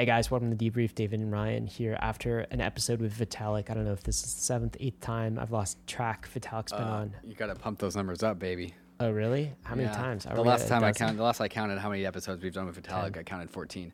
Hey 0.00 0.06
guys, 0.06 0.30
welcome 0.30 0.56
to 0.56 0.56
Debrief. 0.56 0.94
David 0.94 1.20
and 1.20 1.30
Ryan 1.30 1.66
here 1.66 1.94
after 2.00 2.38
an 2.50 2.62
episode 2.62 3.02
with 3.02 3.18
Vitalik. 3.18 3.68
I 3.68 3.74
don't 3.74 3.84
know 3.84 3.92
if 3.92 4.02
this 4.02 4.24
is 4.24 4.32
the 4.34 4.40
seventh, 4.40 4.78
eighth 4.80 4.98
time 5.02 5.38
I've 5.38 5.50
lost 5.50 5.76
track. 5.86 6.26
Vitalik's 6.34 6.72
been 6.72 6.80
Uh, 6.80 6.90
on. 6.90 7.14
You 7.22 7.34
gotta 7.34 7.54
pump 7.54 7.80
those 7.80 7.94
numbers 7.96 8.22
up, 8.22 8.38
baby. 8.38 8.72
Oh, 8.98 9.10
really? 9.10 9.52
How 9.62 9.74
many 9.74 9.88
Yeah. 9.88 9.94
times? 9.94 10.24
Are 10.24 10.34
The 10.34 10.40
last 10.40 10.68
time 10.68 10.82
I 10.84 10.92
counted, 10.92 11.18
the 11.18 11.22
last 11.22 11.38
I 11.42 11.48
counted 11.48 11.78
how 11.80 11.90
many 11.90 12.06
episodes 12.06 12.42
we've 12.42 12.54
done 12.54 12.64
with 12.64 12.82
Vitalik, 12.82 13.12
Ten. 13.12 13.20
I 13.20 13.22
counted 13.24 13.50
14. 13.50 13.92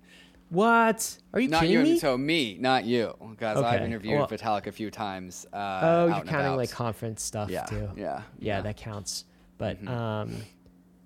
What? 0.50 1.18
Are 1.34 1.40
you 1.40 1.48
not 1.48 1.62
kidding 1.62 1.76
you, 1.76 1.82
me? 1.82 1.98
so 1.98 2.16
me, 2.16 2.56
not 2.60 2.84
you, 2.84 3.12
because 3.30 3.60
I've 3.60 3.82
interviewed 3.82 4.16
well- 4.16 4.28
Vitalik 4.28 4.68
a 4.68 4.72
few 4.72 4.92
times. 4.92 5.44
Uh, 5.52 5.80
oh, 5.82 6.06
you're 6.06 6.14
counting 6.18 6.34
about. 6.36 6.56
like 6.58 6.70
conference 6.70 7.20
stuff 7.24 7.50
yeah, 7.50 7.64
too. 7.64 7.90
yeah, 7.96 8.22
yeah, 8.38 8.60
that 8.60 8.76
counts. 8.76 9.24
But 9.58 9.82
Mhm. 9.84 9.88
um, 9.88 10.36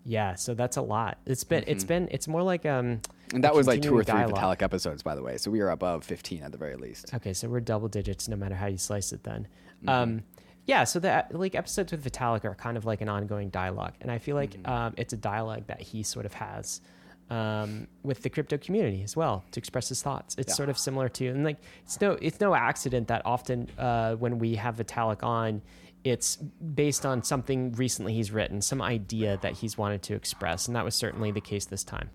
yeah, 0.05 0.35
so 0.35 0.53
that's 0.53 0.77
a 0.77 0.83
lot. 0.83 1.17
It's 1.25 1.45
been 1.45 1.65
it's 1.67 1.85
Mhm. 1.85 1.89
been 1.89 2.09
it's 2.11 2.29
more 2.29 2.43
like 2.43 2.67
um. 2.67 3.01
And 3.35 3.45
that 3.45 3.55
was 3.55 3.67
like 3.67 3.81
two 3.83 3.97
or 3.97 4.03
three 4.05 4.15
dialogue. 4.15 4.59
Vitalik 4.59 4.63
episodes, 4.63 5.03
by 5.03 5.15
the 5.15 5.23
way. 5.23 5.37
So 5.39 5.51
we 5.51 5.61
are 5.61 5.71
above 5.71 6.05
15 6.05 6.43
at 6.43 6.53
the 6.53 6.59
very 6.59 6.77
least. 6.77 7.15
Okay, 7.15 7.33
so 7.33 7.49
we're 7.49 7.61
double 7.61 7.89
digits 7.89 8.29
no 8.29 8.37
matter 8.37 8.55
how 8.55 8.67
you 8.67 8.79
slice 8.79 9.13
it. 9.13 9.23
Then, 9.23 9.47
Mm-hmm. 9.79 9.89
um, 9.89 10.23
yeah. 10.67 10.85
So 10.85 10.99
the 10.99 11.25
like 11.31 11.55
episodes 11.55 11.91
with 11.93 12.05
Vitalik 12.05 12.45
are 12.45 12.55
kind 12.55 12.77
of 12.77 12.85
like 12.85 13.01
an 13.01 13.09
ongoing 13.09 13.49
dialogue, 13.51 13.95
and 14.01 14.11
I 14.11 14.19
feel 14.19 14.37
like 14.37 14.53
Mhm. 14.53 14.69
um, 14.69 14.95
it's 14.99 15.13
a 15.13 15.17
dialogue 15.17 15.65
that 15.69 15.81
he 15.81 16.03
sort 16.03 16.27
of 16.27 16.35
has 16.35 16.81
um, 17.31 17.87
with 18.03 18.23
the 18.23 18.29
crypto 18.29 18.59
community 18.59 19.03
as 19.05 19.17
well 19.17 19.45
to 19.53 19.61
express 19.61 19.89
his 19.89 20.03
thoughts. 20.03 20.35
It's 20.37 20.51
Yeah. 20.51 20.55
sort 20.57 20.69
of 20.69 20.77
similar 20.77 21.09
to, 21.11 21.29
and 21.29 21.45
like 21.45 21.59
it's 21.85 22.01
no 22.01 22.13
it's 22.21 22.41
no 22.41 22.55
accident 22.55 23.07
that 23.09 23.23
often 23.25 23.69
uh, 23.79 24.17
when 24.17 24.39
we 24.39 24.57
have 24.57 24.77
Vitalik 24.77 25.23
on. 25.23 25.63
It's 26.03 26.37
based 26.37 27.05
on 27.07 27.23
something 27.23 27.73
recently 27.73 28.15
he's 28.15 28.31
written, 28.33 28.63
some 28.63 28.81
idea 28.83 29.39
that 29.43 29.53
he's 29.53 29.77
wanted 29.79 30.03
to 30.05 30.15
express, 30.15 30.67
and 30.67 30.75
that 30.75 30.85
was 30.85 30.95
certainly 30.95 31.31
the 31.31 31.43
case 31.43 31.67
this 31.67 31.85
time. 31.85 32.09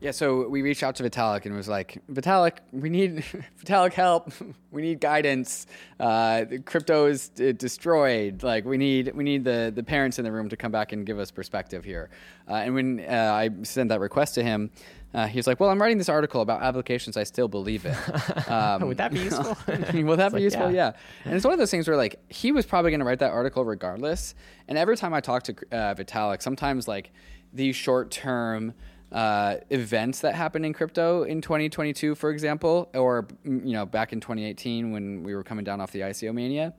Yeah, 0.00 0.12
so 0.12 0.48
we 0.48 0.62
reached 0.62 0.84
out 0.84 0.94
to 0.96 1.02
Vitalik 1.02 1.44
and 1.44 1.56
was 1.56 1.68
like, 1.68 2.00
Vitalik, 2.08 2.58
we 2.70 2.88
need 2.88 3.16
Vitalik 3.64 3.92
help. 3.94 4.32
We 4.70 4.82
need 4.82 5.00
guidance. 5.00 5.66
Uh, 5.98 6.44
the 6.44 6.58
crypto 6.58 7.06
is 7.06 7.30
uh, 7.40 7.52
destroyed. 7.52 8.42
Like 8.42 8.66
we 8.66 8.76
need 8.76 9.14
we 9.14 9.24
need 9.24 9.42
the 9.42 9.72
the 9.74 9.82
parents 9.82 10.18
in 10.18 10.26
the 10.26 10.30
room 10.30 10.50
to 10.50 10.58
come 10.58 10.70
back 10.70 10.92
and 10.92 11.06
give 11.06 11.18
us 11.18 11.30
perspective 11.30 11.84
here. 11.84 12.10
Uh, 12.46 12.56
and 12.56 12.74
when 12.74 13.00
uh, 13.00 13.32
I 13.32 13.48
sent 13.62 13.88
that 13.88 13.98
request 14.00 14.34
to 14.34 14.42
him, 14.44 14.70
uh, 15.14 15.26
he 15.26 15.38
was 15.38 15.46
like, 15.46 15.58
"Well, 15.58 15.70
I'm 15.70 15.80
writing 15.80 15.96
this 15.96 16.10
article 16.10 16.42
about 16.42 16.60
applications 16.62 17.16
I 17.16 17.24
still 17.24 17.48
believe 17.48 17.86
in. 17.86 17.96
Um, 18.46 18.88
Would 18.88 18.98
that 18.98 19.10
be 19.10 19.20
useful? 19.20 19.56
Will 19.66 20.16
that 20.18 20.26
It's 20.26 20.34
be 20.34 20.40
like, 20.40 20.40
useful? 20.42 20.70
yeah. 20.70 20.92
Yeah. 20.92 20.92
And 21.24 21.34
it's 21.34 21.44
one 21.46 21.54
of 21.54 21.58
those 21.58 21.70
things 21.70 21.88
where 21.88 21.96
like 21.96 22.20
he 22.28 22.52
was 22.52 22.66
probably 22.66 22.90
going 22.90 23.00
to 23.00 23.06
write 23.06 23.20
that 23.20 23.32
article 23.32 23.64
regardless. 23.64 24.34
And 24.68 24.76
every 24.76 24.98
time 24.98 25.14
I 25.14 25.20
talk 25.22 25.44
to 25.44 25.52
uh, 25.72 25.94
Vitalik, 25.94 26.42
sometimes 26.42 26.86
like 26.86 27.10
these 27.54 27.74
short 27.74 28.10
term 28.10 28.74
uh, 29.10 29.56
events 29.70 30.20
that 30.20 30.34
happened 30.34 30.66
in 30.66 30.72
crypto 30.72 31.22
in 31.22 31.40
2022, 31.40 32.14
for 32.14 32.30
example, 32.30 32.90
or 32.94 33.24
mm, 33.46 33.66
you 33.66 33.72
know 33.72 33.86
back 33.86 34.12
in 34.12 34.20
2018 34.20 34.92
when 34.92 35.22
we 35.22 35.34
were 35.34 35.42
coming 35.42 35.64
down 35.64 35.80
off 35.80 35.92
the 35.92 36.00
ICO 36.00 36.32
mania, 36.34 36.74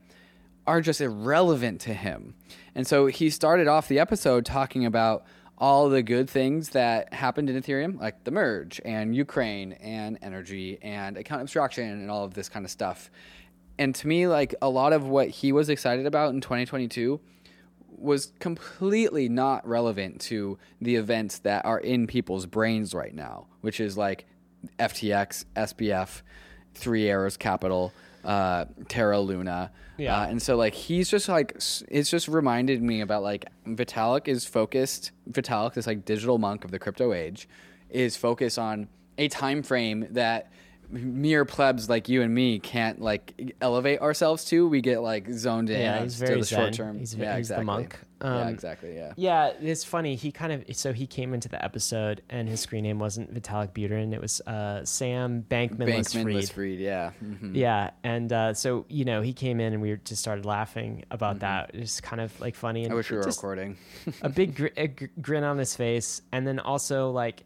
are 0.68 0.82
just 0.82 1.02
irrelevant 1.02 1.82
to 1.82 1.94
him. 1.94 2.36
And 2.76 2.86
so 2.86 3.08
he 3.08 3.30
started 3.30 3.68
off 3.68 3.88
the 3.88 4.00
episode 4.00 4.46
talking 4.46 4.86
about 4.86 5.26
all 5.58 5.90
the 5.90 6.02
good 6.02 6.30
things 6.30 6.70
that 6.70 7.14
happened 7.14 7.50
in 7.50 7.62
Ethereum, 7.62 8.00
like 8.00 8.24
the 8.24 8.32
merge 8.32 8.80
and 8.86 9.16
Ukraine 9.16 9.74
and 9.74 10.18
energy 10.22 10.78
and 10.82 11.18
account 11.18 11.42
abstraction 11.42 11.90
and 11.90 12.10
all 12.10 12.24
of 12.24 12.34
this 12.34 12.48
kind 12.48 12.64
of 12.64 12.72
stuff. 12.72 13.10
And 13.78 13.94
to 13.96 14.08
me, 14.08 14.28
like 14.28 14.56
a 14.62 14.70
lot 14.70 14.94
of 14.94 15.08
what 15.08 15.30
he 15.30 15.52
was 15.52 15.70
excited 15.70 16.06
about 16.06 16.34
in 16.34 16.42
2022 16.42 17.20
was 18.00 18.34
completely 18.40 19.30
not 19.30 19.68
relevant 19.68 20.22
to 20.22 20.58
the 20.82 20.96
events 20.96 21.40
that 21.40 21.66
are 21.66 21.80
in 21.80 22.08
people's 22.08 22.46
brains 22.46 22.94
right 22.94 23.14
now, 23.14 23.48
which 23.62 23.80
is 23.80 23.98
like 23.98 24.26
FTX, 24.78 25.46
SBF, 25.56 26.22
Three 26.74 27.10
Arrows 27.10 27.38
Capital, 27.38 27.94
uh, 28.24 28.66
Terra 28.88 29.20
Luna. 29.20 29.72
Yeah. 29.98 30.22
Uh, 30.22 30.28
and 30.28 30.42
so 30.42 30.56
like 30.56 30.74
he's 30.74 31.10
just 31.10 31.28
like 31.28 31.56
it's 31.90 32.10
just 32.10 32.28
reminded 32.28 32.82
me 32.82 33.02
about 33.02 33.24
like 33.24 33.46
Vitalik 33.68 34.28
is 34.28 34.46
focused. 34.46 35.12
Vitalik, 35.30 35.74
this 35.74 35.88
like 35.88 36.06
digital 36.06 36.38
monk 36.38 36.64
of 36.64 36.72
the 36.72 36.80
crypto 36.80 37.14
age, 37.14 37.48
is 37.90 38.16
focused 38.16 38.60
on 38.60 38.88
a 39.18 39.28
time 39.28 39.62
frame 39.62 40.08
that 40.12 40.52
mere 40.92 41.46
plebs 41.46 41.90
like 41.90 42.10
you 42.10 42.22
and 42.22 42.34
me 42.34 42.60
can't 42.60 43.00
like 43.02 43.56
elevate 43.62 44.02
ourselves 44.02 44.46
to. 44.46 44.68
We 44.68 44.82
get 44.82 45.02
like 45.02 45.30
zoned 45.32 45.70
in 45.70 45.80
Yeah, 45.80 46.04
he's 46.04 46.18
to 46.20 46.26
very 46.26 46.40
the 46.42 46.46
short 46.48 46.64
zen. 46.66 46.74
term. 46.74 47.00
He's, 47.00 47.14
yeah, 47.16 47.32
he's 47.38 47.48
exactly. 47.52 47.62
the 47.62 47.66
monk. 47.66 48.00
yeah, 48.22 48.28
Um, 48.42 48.48
exactly. 48.50 48.96
Yeah. 48.96 49.14
Yeah, 49.16 49.52
it's 49.62 49.84
funny. 49.84 50.16
He 50.16 50.32
kind 50.32 50.52
of 50.52 50.76
so 50.76 50.92
he 50.92 51.06
came 51.08 51.34
into 51.34 51.48
the 51.48 51.64
episode 51.64 52.22
and 52.30 52.50
his 52.50 52.60
screen 52.60 52.84
name 52.84 52.98
wasn't 53.00 53.34
Vitalik 53.34 53.72
Buterin. 53.74 54.14
It 54.14 54.22
was 54.22 54.42
uh, 54.42 54.84
Sam 54.84 55.46
Bankman 55.48 55.88
Bankman 55.88 56.52
Fried. 56.52 56.80
Yeah. 56.80 57.12
Mhm. 57.24 57.56
Yeah, 57.56 57.92
and 58.04 58.34
uh, 58.34 58.54
so 58.56 58.86
you 58.90 59.06
know 59.06 59.22
he 59.22 59.32
came 59.34 59.60
in 59.60 59.74
and 59.74 59.82
we 59.82 59.96
just 60.04 60.22
started 60.22 60.46
laughing 60.46 61.06
about 61.12 61.38
Mhm. 61.38 61.40
that. 61.42 61.72
It 61.76 61.80
was 61.82 62.02
kind 62.02 62.22
of 62.22 62.40
like 62.42 62.56
funny 62.56 62.84
and 62.84 62.92
I 62.92 62.96
wish 62.96 63.12
we 63.12 63.18
were 63.18 63.24
recording. 63.24 63.78
a 64.24 64.30
big 64.30 64.56
gr- 64.58 64.68
a 64.76 64.88
gr- 64.88 65.06
grin 65.22 65.44
on 65.44 65.58
his 65.60 65.76
face, 65.76 66.22
and 66.32 66.48
then 66.48 66.60
also 66.60 67.12
like 67.12 67.44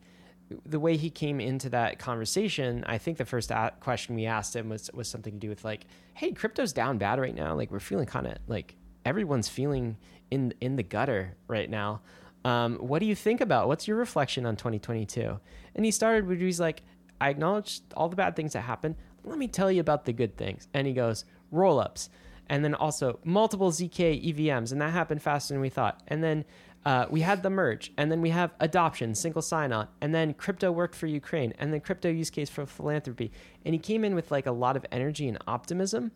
the 0.66 0.80
way 0.80 0.98
he 0.98 1.10
came 1.10 1.40
into 1.40 1.70
that 1.70 2.00
conversation. 2.00 2.84
I 2.88 2.98
think 2.98 3.18
the 3.18 3.26
first 3.26 3.52
a- 3.52 3.74
question 3.80 4.16
we 4.16 4.26
asked 4.26 4.56
him 4.56 4.70
was 4.70 4.90
was 4.94 5.08
something 5.08 5.34
to 5.34 5.40
do 5.40 5.50
with 5.50 5.64
like, 5.64 5.86
"Hey, 6.14 6.32
crypto's 6.32 6.74
down 6.74 6.98
bad 6.98 7.20
right 7.20 7.36
now. 7.36 7.56
Like 7.56 7.72
we're 7.72 7.80
feeling 7.80 8.06
kind 8.06 8.28
of 8.28 8.38
like 8.48 8.76
everyone's 9.06 9.50
feeling 9.50 9.98
in 10.32 10.54
in 10.62 10.76
the 10.76 10.84
gutter 10.84 11.36
right 11.48 11.70
now." 11.70 12.02
Um, 12.46 12.76
what 12.78 13.00
do 13.00 13.06
you 13.06 13.16
think 13.16 13.42
about? 13.42 13.68
What's 13.68 13.88
your 13.88 13.98
reflection 13.98 14.46
on 14.46 14.56
2022? 14.56 15.40
And 15.76 15.86
he 15.86 15.92
started 15.92 16.28
with 16.28 16.40
he's 16.40 16.60
like, 16.60 16.84
I 17.22 17.30
acknowledge 17.30 17.82
all 17.96 18.10
the 18.10 18.16
bad 18.16 18.36
things 18.36 18.54
that 18.54 18.62
happened. 18.62 18.96
Let 19.24 19.38
me 19.38 19.48
tell 19.48 19.72
you 19.72 19.80
about 19.80 20.06
the 20.06 20.14
good 20.14 20.36
things. 20.36 20.68
And 20.74 20.86
he 20.86 20.94
goes, 20.94 21.26
roll 21.52 21.80
ups. 21.80 22.10
And 22.48 22.64
then 22.64 22.76
also 22.76 23.20
multiple 23.24 23.72
ZK 23.72 24.34
EVMs. 24.34 24.74
And 24.74 24.82
that 24.82 24.92
happened 24.92 25.22
faster 25.22 25.54
than 25.54 25.62
we 25.62 25.70
thought. 25.70 26.02
And 26.10 26.22
then 26.22 26.44
uh, 26.86 27.06
we 27.10 27.22
had 27.22 27.44
the 27.44 27.50
merge. 27.50 27.92
And 27.98 28.12
then 28.12 28.22
we 28.22 28.30
have 28.30 28.52
adoption, 28.60 29.16
single 29.16 29.42
sign 29.42 29.72
on. 29.72 29.88
And 30.02 30.14
then 30.14 30.34
crypto 30.34 30.72
worked 30.72 30.96
for 30.96 31.08
Ukraine. 31.08 31.54
And 31.60 31.72
then 31.72 31.80
crypto 31.80 32.10
use 32.10 32.30
case 32.30 32.50
for 32.50 32.66
philanthropy. 32.66 33.32
And 33.66 33.74
he 33.74 33.80
came 33.80 34.04
in 34.04 34.16
with 34.16 34.32
like 34.32 34.46
a 34.46 34.52
lot 34.52 34.76
of 34.76 34.86
energy 34.92 35.28
and 35.28 35.38
optimism. 35.48 36.12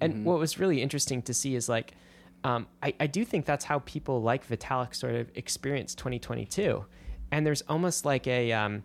And 0.00 0.24
what 0.24 0.38
was 0.38 0.58
really 0.58 0.80
interesting 0.80 1.22
to 1.22 1.34
see 1.34 1.56
is 1.56 1.68
like, 1.68 1.92
um, 2.44 2.68
I, 2.82 2.94
I 3.00 3.06
do 3.08 3.24
think 3.24 3.46
that's 3.46 3.64
how 3.64 3.80
people 3.80 4.22
like 4.22 4.46
Vitalik 4.48 4.94
sort 4.94 5.14
of 5.14 5.30
experience 5.34 5.94
2022. 5.96 6.84
And 7.32 7.44
there's 7.44 7.62
almost 7.62 8.04
like 8.04 8.26
a, 8.26 8.52
um, 8.52 8.84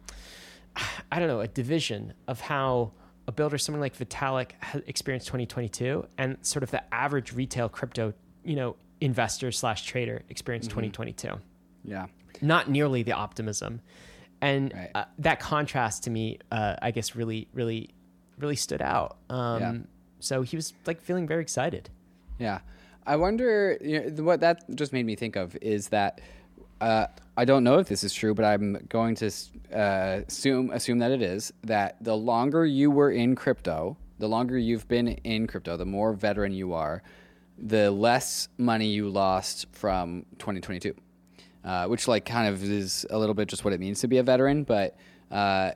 I 1.11 1.19
don't 1.19 1.27
know, 1.27 1.41
a 1.41 1.47
division 1.47 2.13
of 2.27 2.41
how 2.41 2.93
a 3.27 3.31
builder, 3.31 3.57
someone 3.57 3.79
like 3.79 3.97
Vitalik, 3.97 4.51
experienced 4.87 5.27
2022, 5.27 6.05
and 6.17 6.37
sort 6.41 6.63
of 6.63 6.71
the 6.71 6.93
average 6.93 7.31
retail 7.33 7.69
crypto, 7.69 8.13
you 8.43 8.55
know, 8.55 8.75
investor 9.03 9.51
slash 9.51 9.85
trader 9.85 10.23
experienced 10.29 10.69
2022. 10.69 11.33
Yeah. 11.83 12.07
Not 12.41 12.69
nearly 12.69 13.03
the 13.03 13.11
optimism, 13.13 13.81
and 14.41 14.73
Right. 14.73 14.91
uh, 14.95 15.05
that 15.19 15.39
contrast 15.39 16.03
to 16.03 16.09
me, 16.09 16.39
uh, 16.51 16.75
I 16.81 16.91
guess, 16.91 17.15
really, 17.15 17.47
really, 17.53 17.89
really 18.37 18.55
stood 18.55 18.81
out. 18.81 19.17
Um, 19.29 19.61
Yeah. 19.61 19.73
So 20.19 20.41
he 20.41 20.55
was 20.55 20.73
like 20.85 21.01
feeling 21.01 21.27
very 21.27 21.41
excited. 21.41 21.89
Yeah, 22.39 22.59
I 23.05 23.17
wonder 23.17 23.77
you 23.81 24.09
know, 24.09 24.23
what 24.23 24.39
that 24.39 24.63
just 24.73 24.93
made 24.93 25.05
me 25.05 25.15
think 25.15 25.35
of 25.35 25.57
is 25.61 25.89
that 25.89 26.21
uh, 26.79 27.07
I 27.37 27.45
don't 27.45 27.63
know 27.63 27.77
if 27.79 27.87
this 27.89 28.03
is 28.03 28.13
true, 28.13 28.33
but 28.33 28.45
I'm 28.45 28.85
going 28.89 29.15
to 29.15 29.29
uh, 29.73 30.21
assume 30.27 30.71
assume 30.71 30.99
that 30.99 31.11
it 31.11 31.21
is 31.21 31.51
that 31.63 31.97
the 32.01 32.15
longer 32.15 32.65
you 32.65 32.89
were 32.89 33.11
in 33.11 33.35
crypto, 33.35 33.97
the 34.19 34.27
longer 34.27 34.57
you've 34.57 34.87
been 34.87 35.07
in 35.09 35.45
crypto, 35.47 35.75
the 35.77 35.85
more 35.85 36.13
veteran 36.13 36.53
you 36.53 36.73
are, 36.73 37.03
the 37.57 37.91
less 37.91 38.49
money 38.57 38.87
you 38.87 39.09
lost 39.09 39.67
from 39.71 40.25
2022. 40.39 40.95
Uh, 41.63 41.87
which 41.87 42.09
like 42.09 42.25
kind 42.25 42.49
of 42.49 42.61
is 42.61 43.05
a 43.09 43.17
little 43.17 43.33
bit 43.33 43.47
just 43.47 43.63
what 43.63 43.73
it 43.73 43.79
means 43.79 44.01
to 44.01 44.07
be 44.07 44.17
a 44.17 44.23
veteran, 44.23 44.65
but 44.65 44.97
uh, 45.31 45.71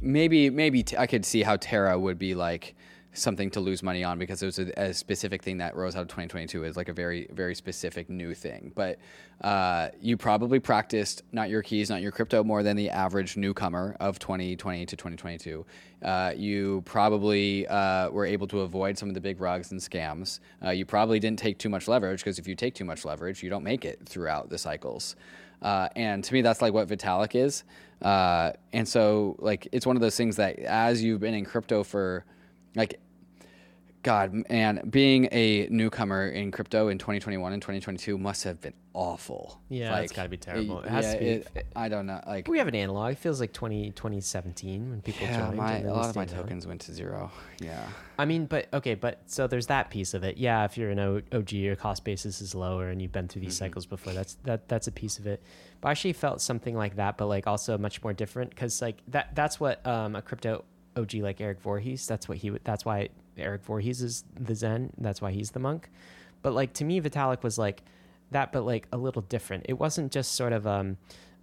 maybe 0.00 0.48
maybe 0.48 0.82
t- 0.82 0.96
I 0.96 1.06
could 1.06 1.26
see 1.26 1.42
how 1.42 1.56
Terra 1.56 1.98
would 1.98 2.18
be 2.18 2.34
like 2.34 2.74
something 3.12 3.50
to 3.50 3.60
lose 3.60 3.82
money 3.82 4.04
on 4.04 4.18
because 4.18 4.42
it 4.42 4.46
was 4.46 4.58
a, 4.58 4.70
a 4.76 4.94
specific 4.94 5.42
thing 5.42 5.58
that 5.58 5.74
rose 5.74 5.96
out 5.96 6.02
of 6.02 6.08
2022 6.08 6.64
is 6.64 6.76
like 6.76 6.88
a 6.88 6.92
very 6.92 7.26
very 7.32 7.54
specific 7.54 8.08
new 8.08 8.34
thing. 8.34 8.72
But 8.74 8.98
uh, 9.40 9.88
you 10.00 10.16
probably 10.16 10.60
practiced 10.60 11.22
not 11.32 11.48
your 11.48 11.62
keys, 11.62 11.90
not 11.90 12.02
your 12.02 12.12
crypto 12.12 12.44
more 12.44 12.62
than 12.62 12.76
the 12.76 12.90
average 12.90 13.36
newcomer 13.36 13.96
of 13.98 14.18
2020 14.18 14.86
to 14.86 14.96
2022. 14.96 15.64
Uh, 16.02 16.32
you 16.36 16.82
probably 16.84 17.66
uh, 17.66 18.10
were 18.10 18.26
able 18.26 18.46
to 18.48 18.60
avoid 18.60 18.98
some 18.98 19.08
of 19.08 19.14
the 19.14 19.20
big 19.20 19.40
rugs 19.40 19.72
and 19.72 19.80
scams. 19.80 20.40
Uh, 20.64 20.70
you 20.70 20.84
probably 20.84 21.18
didn't 21.18 21.38
take 21.38 21.58
too 21.58 21.68
much 21.68 21.88
leverage 21.88 22.20
because 22.20 22.38
if 22.38 22.46
you 22.46 22.54
take 22.54 22.74
too 22.74 22.84
much 22.84 23.04
leverage, 23.04 23.42
you 23.42 23.50
don't 23.50 23.64
make 23.64 23.84
it 23.84 24.00
throughout 24.06 24.50
the 24.50 24.58
cycles. 24.58 25.16
Uh, 25.62 25.88
and 25.96 26.24
to 26.24 26.32
me, 26.32 26.42
that's 26.42 26.62
like 26.62 26.72
what 26.72 26.88
Vitalik 26.88 27.34
is. 27.34 27.64
Uh, 28.02 28.52
and 28.72 28.88
so, 28.88 29.36
like, 29.38 29.68
it's 29.72 29.86
one 29.86 29.96
of 29.96 30.02
those 30.02 30.16
things 30.16 30.36
that 30.36 30.58
as 30.60 31.02
you've 31.02 31.20
been 31.20 31.34
in 31.34 31.44
crypto 31.44 31.82
for, 31.82 32.24
like, 32.74 33.00
God, 34.02 34.32
man, 34.48 34.80
being 34.88 35.28
a 35.30 35.66
newcomer 35.68 36.26
in 36.28 36.50
crypto 36.52 36.88
in 36.88 36.96
2021 36.96 37.52
and 37.52 37.60
2022 37.60 38.16
must 38.16 38.44
have 38.44 38.58
been 38.58 38.72
awful. 38.94 39.60
Yeah, 39.68 39.98
it's 39.98 40.10
gotta 40.12 40.30
be 40.30 40.38
terrible. 40.38 40.80
It 40.80 40.88
has 40.88 41.12
to 41.12 41.18
be- 41.18 41.26
it- 41.26 41.66
I 41.76 41.90
don't 41.90 42.06
know. 42.06 42.18
Like, 42.26 42.48
We 42.48 42.56
have 42.56 42.66
an 42.66 42.74
analog. 42.74 43.12
It 43.12 43.18
feels 43.18 43.40
like 43.40 43.52
20, 43.52 43.90
2017 43.90 44.88
when 44.88 45.02
people 45.02 45.26
yeah, 45.26 45.50
my, 45.50 45.80
a 45.80 45.92
lot 45.92 46.08
of 46.08 46.16
my 46.16 46.24
tokens 46.24 46.66
went 46.66 46.80
to 46.82 46.94
zero. 46.94 47.30
Yeah. 47.60 47.86
I 48.18 48.24
mean, 48.24 48.46
but 48.46 48.68
okay, 48.72 48.94
but 48.94 49.20
so 49.26 49.46
there's 49.46 49.66
that 49.66 49.90
piece 49.90 50.14
of 50.14 50.24
it. 50.24 50.38
Yeah, 50.38 50.64
if 50.64 50.78
you're 50.78 50.88
an 50.90 51.22
OG, 51.30 51.52
your 51.52 51.76
cost 51.76 52.02
basis 52.02 52.40
is 52.40 52.54
lower, 52.54 52.88
and 52.88 53.02
you've 53.02 53.12
been 53.12 53.28
through 53.28 53.42
these 53.42 53.56
cycles 53.56 53.84
before. 53.84 54.14
That's 54.14 54.36
that 54.44 54.66
that's 54.66 54.86
a 54.86 54.92
piece 54.92 55.18
of 55.18 55.26
it. 55.26 55.42
But 55.82 55.88
I 55.88 55.90
actually 55.90 56.14
felt 56.14 56.40
something 56.40 56.74
like 56.74 56.96
that, 56.96 57.18
but 57.18 57.26
like 57.26 57.46
also 57.46 57.76
much 57.76 58.02
more 58.02 58.14
different 58.14 58.48
because 58.50 58.80
like 58.80 58.96
that 59.08 59.34
that's 59.34 59.60
what 59.60 59.86
um, 59.86 60.16
a 60.16 60.22
crypto 60.22 60.64
OG 60.96 61.14
like 61.14 61.40
Eric 61.40 61.60
Voorhees. 61.60 62.06
That's 62.06 62.28
what 62.28 62.38
he. 62.38 62.50
That's 62.64 62.84
why 62.84 63.08
Eric 63.36 63.62
Voorhees 63.64 64.02
is 64.02 64.24
the 64.38 64.54
Zen. 64.54 64.92
That's 64.98 65.20
why 65.22 65.30
he's 65.32 65.50
the 65.52 65.60
monk. 65.60 65.88
But 66.42 66.52
like 66.54 66.72
to 66.74 66.84
me, 66.84 67.00
Vitalik 67.00 67.42
was 67.42 67.58
like 67.58 67.82
that, 68.30 68.52
but 68.52 68.64
like 68.64 68.86
a 68.92 68.96
little 68.96 69.22
different. 69.22 69.66
It 69.68 69.74
wasn't 69.78 70.12
just 70.12 70.32
sort 70.34 70.52
of 70.52 70.66
um, 70.66 70.96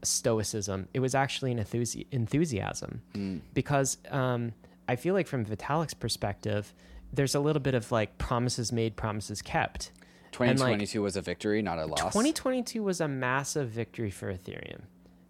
stoicism. 0.04 0.88
It 0.94 1.00
was 1.00 1.16
actually 1.16 1.52
an 1.52 1.60
enthusi- 1.60 2.06
enthusiasm 2.12 3.02
Mm. 3.14 3.42
because 3.54 3.98
um, 4.12 4.54
I 4.88 4.96
feel 4.96 5.14
like 5.14 5.28
from 5.28 5.46
Vitalik's 5.46 5.94
perspective, 5.94 6.74
there's 7.14 7.36
a 7.36 7.40
little 7.40 7.62
bit 7.62 7.74
of 7.76 7.92
like 7.92 8.18
promises 8.18 8.72
made, 8.72 8.96
promises 8.96 9.42
kept. 9.42 9.92
And, 10.40 10.60
like, 10.60 10.78
2022 10.78 11.02
was 11.02 11.16
a 11.16 11.22
victory, 11.22 11.62
not 11.64 11.80
a 11.80 11.86
loss. 11.88 12.00
2022 12.00 12.84
was 12.84 13.02
a 13.02 13.08
massive 13.08 13.70
victory 13.70 14.12
for 14.12 14.32
Ethereum. 14.32 14.82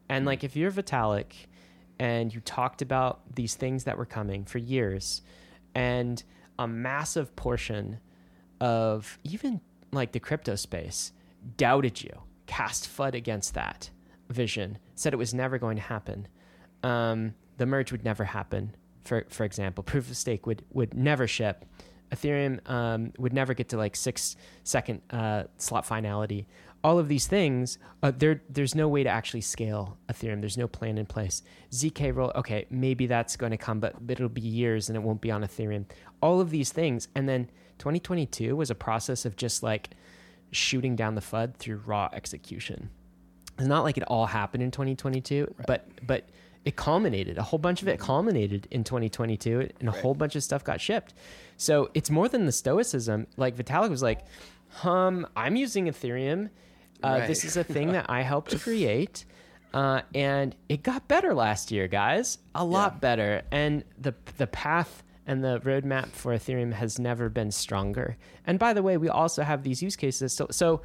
And 0.10 0.26
like 0.26 0.44
if 0.44 0.56
you're 0.56 0.72
Vitalik 0.72 1.48
and 2.00 2.34
you 2.34 2.40
talked 2.42 2.82
about 2.82 3.22
these 3.36 3.56
things 3.56 3.86
that 3.86 3.98
were 3.98 4.06
coming 4.06 4.46
for 4.46 4.58
years 4.58 5.22
and 5.76 6.24
a 6.60 6.68
massive 6.68 7.36
portion 7.36 8.00
of 8.60 9.18
even 9.24 9.62
like 9.92 10.12
the 10.12 10.20
crypto 10.20 10.56
space 10.56 11.12
doubted 11.56 12.02
you, 12.02 12.12
cast 12.46 12.88
FUD 12.88 13.14
against 13.14 13.54
that 13.54 13.90
vision, 14.30 14.78
said 14.96 15.14
it 15.14 15.18
was 15.18 15.34
never 15.34 15.58
going 15.58 15.78
to 15.78 15.84
happen. 15.84 16.28
Um, 16.84 17.34
the 17.58 17.66
merge 17.66 17.92
would 17.92 18.04
never 18.04 18.24
happen. 18.24 18.76
For 19.04 19.26
for 19.30 19.44
example, 19.44 19.84
proof 19.84 20.10
of 20.10 20.18
stake 20.18 20.46
would 20.46 20.64
would 20.72 20.94
never 20.94 21.28
ship. 21.28 21.66
Ethereum 22.12 22.68
um, 22.70 23.14
would 23.18 23.34
never 23.34 23.54
get 23.54 23.70
to 23.70 23.78
like 23.78 23.96
six 23.96 24.36
second 24.64 25.02
uh, 25.10 25.44
slot 25.58 25.86
finality. 25.86 26.48
All 26.88 27.00
of 27.00 27.08
these 27.10 27.28
things, 27.28 27.78
uh, 28.02 28.12
there 28.18 28.42
there's 28.50 28.74
no 28.74 28.88
way 28.88 29.04
to 29.04 29.10
actually 29.10 29.42
scale 29.42 29.98
Ethereum. 30.12 30.40
There's 30.40 30.58
no 30.58 30.70
plan 30.70 30.98
in 30.98 31.06
place. 31.06 31.44
zk 31.70 32.16
roll, 32.16 32.32
okay, 32.36 32.66
maybe 32.70 33.08
that's 33.08 33.36
going 33.36 33.52
to 33.52 33.58
come, 33.58 33.80
but 33.82 33.94
it'll 34.08 34.30
be 34.30 34.40
years 34.62 34.88
and 34.90 34.96
it 34.96 35.02
won't 35.02 35.20
be 35.20 35.30
on 35.30 35.42
Ethereum. 35.44 35.84
All 36.22 36.40
of 36.40 36.50
these 36.50 36.72
things, 36.72 37.10
and 37.14 37.28
then 37.28 37.50
2022 37.80 38.56
was 38.56 38.70
a 38.70 38.76
process 38.76 39.26
of 39.26 39.36
just 39.36 39.62
like 39.64 39.90
shooting 40.52 40.96
down 40.96 41.16
the 41.16 41.22
FUD 41.22 41.58
through 41.58 41.82
raw 41.86 42.08
execution. 42.14 42.90
It's 43.58 43.68
not 43.68 43.84
like 43.84 43.98
it 43.98 44.04
all 44.04 44.28
happened 44.28 44.64
in 44.64 44.72
2022, 44.72 45.56
but 45.68 45.82
but 46.08 46.30
it 46.64 46.76
culminated. 46.78 47.38
A 47.38 47.44
whole 47.44 47.60
bunch 47.60 47.82
of 47.82 47.90
it 47.90 48.00
culminated 48.00 48.66
in 48.72 48.86
2022, 48.86 49.70
and 49.80 49.90
a 49.90 49.92
Right. 49.92 50.02
whole 50.02 50.14
bunch 50.14 50.38
of 50.38 50.44
stuff 50.44 50.64
got 50.64 50.80
shipped. 50.80 51.14
So 51.58 51.90
it's 51.94 52.10
more 52.10 52.30
than 52.30 52.46
the 52.46 52.52
stoicism. 52.54 53.28
Like 53.36 53.58
Vitalik 53.58 53.90
was 53.90 54.04
like, 54.04 54.22
"Um, 54.84 55.28
I'm 55.36 55.58
using 55.58 55.88
Ethereum. 55.88 56.50
Uh, 57.04 57.28
This 57.28 57.44
is 57.46 57.58
a 57.58 57.64
thing 57.64 57.92
that 57.94 58.06
I 58.10 58.22
helped 58.22 58.60
create." 58.64 59.26
Uh, 59.74 60.02
and 60.16 60.56
it 60.70 60.82
got 60.82 61.08
better 61.08 61.34
last 61.34 61.72
year, 61.72 61.88
guys. 61.88 62.40
A 62.56 62.64
lot 62.64 62.94
Yeah. 62.96 63.00
better. 63.00 63.42
And 63.52 63.84
the 64.00 64.14
the 64.38 64.48
path 64.48 65.04
and 65.28 65.44
the 65.44 65.60
roadmap 65.60 66.08
for 66.08 66.34
Ethereum 66.34 66.72
has 66.74 66.98
never 66.98 67.28
been 67.30 67.52
stronger. 67.52 68.18
And 68.46 68.58
by 68.58 68.74
the 68.74 68.82
way, 68.82 68.96
we 68.98 69.10
also 69.10 69.44
have 69.44 69.64
these 69.64 69.84
use 69.84 69.96
cases. 69.98 70.32
So, 70.34 70.48
so 70.52 70.82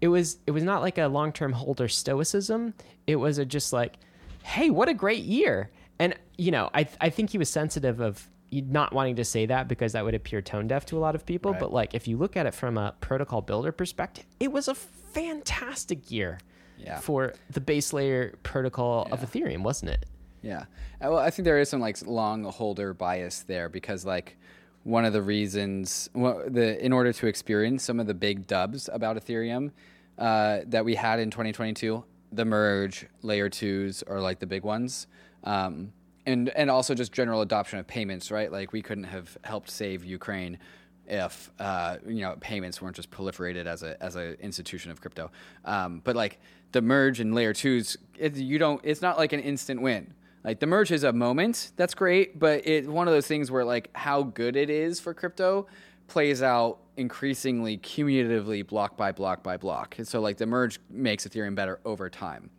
it 0.00 0.08
was 0.08 0.38
it 0.46 0.52
was 0.52 0.62
not 0.62 0.80
like 0.80 0.96
a 0.96 1.08
long 1.08 1.32
term 1.32 1.52
holder 1.52 1.88
stoicism. 1.88 2.74
It 3.06 3.16
was 3.16 3.38
a 3.38 3.44
just 3.44 3.72
like, 3.72 3.96
hey, 4.44 4.70
what 4.70 4.88
a 4.88 4.94
great 4.94 5.24
year. 5.24 5.70
And 5.98 6.14
you 6.38 6.52
know, 6.52 6.70
I 6.72 6.86
I 7.00 7.10
think 7.10 7.30
he 7.30 7.36
was 7.38 7.50
sensitive 7.50 8.00
of 8.00 8.28
not 8.52 8.92
wanting 8.92 9.16
to 9.16 9.24
say 9.24 9.46
that 9.46 9.68
because 9.68 9.92
that 9.92 10.04
would 10.04 10.14
appear 10.14 10.40
tone 10.40 10.66
deaf 10.68 10.86
to 10.86 10.96
a 10.96 11.00
lot 11.00 11.14
of 11.14 11.26
people. 11.26 11.50
Right. 11.52 11.60
But 11.60 11.72
like, 11.72 11.94
if 11.94 12.06
you 12.08 12.16
look 12.16 12.36
at 12.36 12.46
it 12.46 12.54
from 12.54 12.78
a 12.78 12.94
protocol 13.00 13.42
builder 13.42 13.72
perspective, 13.72 14.24
it 14.38 14.50
was 14.52 14.68
a 14.68 14.74
fantastic 15.12 16.10
year 16.10 16.38
Yeah. 16.78 16.98
for 17.00 17.34
the 17.50 17.60
base 17.60 17.92
layer 17.92 18.34
protocol 18.42 19.06
of 19.10 19.20
Ethereum, 19.20 19.62
wasn't 19.62 19.90
it? 19.90 20.06
Yeah. 20.42 20.60
Uh, 21.02 21.10
Well, 21.10 21.18
I 21.18 21.30
think 21.30 21.44
there 21.44 21.58
is 21.58 21.68
some 21.68 21.80
like 21.80 21.96
long 22.06 22.44
holder 22.44 22.94
bias 22.94 23.40
there 23.42 23.68
because 23.68 24.04
like 24.06 24.36
one 24.84 25.04
of 25.04 25.12
the 25.12 25.20
reasons 25.22 26.08
well, 26.14 26.42
the 26.48 26.82
in 26.84 26.92
order 26.92 27.12
to 27.12 27.26
experience 27.26 27.82
some 27.84 28.00
of 28.00 28.06
the 28.06 28.14
big 28.14 28.46
dubs 28.46 28.88
about 28.92 29.16
Ethereum 29.16 29.72
uh, 30.18 30.60
that 30.66 30.84
we 30.84 30.94
had 30.94 31.18
in 31.20 31.30
2022, 31.30 32.02
the 32.32 32.44
merge, 32.44 33.06
layer 33.22 33.48
twos 33.50 34.02
are 34.04 34.20
like 34.20 34.38
the 34.38 34.46
big 34.46 34.62
ones. 34.62 35.06
Um, 35.44 35.92
and 36.26 36.48
and 36.50 36.70
also 36.70 36.94
just 36.94 37.12
general 37.12 37.40
adoption 37.42 37.78
of 37.78 37.86
payments, 37.86 38.30
right? 38.30 38.50
Like 38.52 38.72
we 38.72 38.82
couldn't 38.82 39.04
have 39.04 39.36
helped 39.42 39.70
save 39.70 40.04
Ukraine 40.04 40.58
if 41.10 41.50
uh, 41.58 41.96
you 42.06 42.22
know 42.22 42.36
payments 42.40 42.80
weren't 42.80 42.96
just 42.96 43.10
proliferated 43.10 43.66
as 43.66 43.82
a 43.82 44.02
as 44.02 44.16
an 44.16 44.36
institution 44.40 44.90
of 44.90 45.00
crypto. 45.00 45.30
Um, 45.64 46.00
but 46.04 46.16
like 46.16 46.40
the 46.72 46.80
merge 46.80 47.20
and 47.20 47.34
layer 47.34 47.52
twos, 47.52 47.98
it, 48.16 48.36
you 48.36 48.58
don't. 48.58 48.80
It's 48.84 49.02
not 49.02 49.18
like 49.18 49.32
an 49.32 49.40
instant 49.40 49.82
win. 49.82 50.14
Like 50.42 50.60
the 50.60 50.66
merge 50.66 50.90
is 50.90 51.04
a 51.04 51.12
moment, 51.12 51.72
that's 51.76 51.92
great, 51.92 52.38
but 52.38 52.66
it's 52.66 52.88
one 52.88 53.06
of 53.06 53.12
those 53.12 53.26
things 53.26 53.50
where 53.50 53.64
like 53.64 53.90
how 53.94 54.22
good 54.22 54.56
it 54.56 54.70
is 54.70 54.98
for 54.98 55.12
crypto 55.12 55.66
plays 56.06 56.42
out 56.42 56.78
increasingly 56.96 57.76
cumulatively 57.76 58.62
block 58.62 58.96
by 58.96 59.12
block 59.12 59.42
by 59.42 59.58
block. 59.58 59.98
And 59.98 60.08
so 60.08 60.20
like 60.20 60.38
the 60.38 60.46
merge 60.46 60.80
makes 60.88 61.26
Ethereum 61.26 61.54
better 61.54 61.78
over 61.84 62.08
time. 62.08 62.50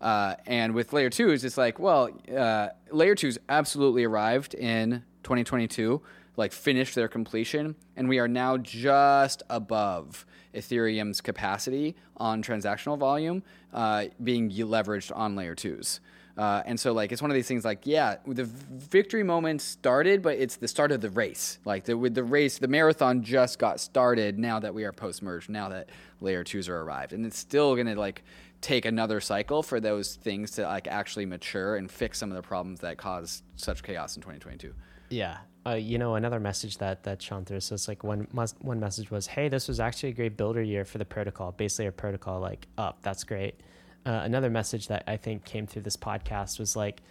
Uh, 0.00 0.34
and 0.46 0.74
with 0.74 0.92
layer 0.92 1.10
twos, 1.10 1.44
it's 1.44 1.58
like, 1.58 1.78
well, 1.78 2.10
uh, 2.34 2.68
layer 2.90 3.14
twos 3.14 3.38
absolutely 3.48 4.04
arrived 4.04 4.54
in 4.54 5.02
2022, 5.22 6.00
like 6.36 6.52
finish 6.52 6.94
their 6.94 7.08
completion, 7.08 7.76
and 7.96 8.08
we 8.08 8.18
are 8.18 8.28
now 8.28 8.56
just 8.56 9.42
above 9.48 10.26
Ethereum's 10.54 11.20
capacity 11.20 11.94
on 12.16 12.42
transactional 12.42 12.98
volume 12.98 13.42
uh, 13.72 14.06
being 14.22 14.50
leveraged 14.50 15.14
on 15.14 15.36
layer 15.36 15.54
twos. 15.54 16.00
Uh, 16.36 16.62
and 16.66 16.78
so, 16.78 16.92
like, 16.92 17.12
it's 17.12 17.22
one 17.22 17.30
of 17.30 17.34
these 17.34 17.48
things. 17.48 17.64
Like, 17.64 17.86
yeah, 17.86 18.16
the 18.26 18.44
victory 18.44 19.22
moment 19.22 19.62
started, 19.62 20.20
but 20.20 20.36
it's 20.36 20.56
the 20.56 20.68
start 20.68 20.92
of 20.92 21.00
the 21.00 21.08
race. 21.08 21.58
Like, 21.64 21.84
the, 21.84 21.96
with 21.96 22.14
the 22.14 22.24
race, 22.24 22.58
the 22.58 22.68
marathon 22.68 23.22
just 23.22 23.58
got 23.58 23.80
started. 23.80 24.38
Now 24.38 24.60
that 24.60 24.74
we 24.74 24.84
are 24.84 24.92
post 24.92 25.22
merge, 25.22 25.48
now 25.48 25.70
that 25.70 25.88
layer 26.20 26.44
twos 26.44 26.68
are 26.68 26.78
arrived, 26.78 27.14
and 27.14 27.24
it's 27.24 27.38
still 27.38 27.74
gonna 27.74 27.94
like 27.94 28.22
take 28.60 28.84
another 28.84 29.20
cycle 29.20 29.62
for 29.62 29.80
those 29.80 30.16
things 30.16 30.50
to 30.52 30.62
like 30.62 30.86
actually 30.86 31.24
mature 31.26 31.76
and 31.76 31.90
fix 31.90 32.18
some 32.18 32.30
of 32.30 32.36
the 32.36 32.42
problems 32.42 32.80
that 32.80 32.98
caused 32.98 33.42
such 33.56 33.82
chaos 33.82 34.16
in 34.16 34.22
2022. 34.22 34.74
Yeah. 35.08 35.38
Uh, 35.66 35.74
you 35.74 35.98
know, 35.98 36.14
another 36.14 36.38
message 36.38 36.78
that 36.78 37.02
that 37.02 37.20
shone 37.20 37.44
through. 37.44 37.60
So 37.60 37.74
it's 37.74 37.88
like 37.88 38.04
one 38.04 38.28
one 38.60 38.78
message 38.78 39.10
was, 39.10 39.26
"Hey, 39.26 39.48
this 39.48 39.66
was 39.66 39.80
actually 39.80 40.10
a 40.10 40.12
great 40.12 40.36
builder 40.36 40.62
year 40.62 40.84
for 40.84 40.98
the 40.98 41.04
protocol, 41.04 41.52
Basically, 41.52 41.86
layer 41.86 41.92
protocol. 41.92 42.40
Like, 42.40 42.66
up, 42.78 43.02
that's 43.02 43.24
great." 43.24 43.60
Uh, 44.04 44.20
another 44.22 44.48
message 44.50 44.86
that 44.86 45.02
I 45.08 45.16
think 45.16 45.44
came 45.44 45.66
through 45.66 45.82
this 45.82 45.96
podcast 45.96 46.60
was 46.60 46.76
like, 46.76 47.02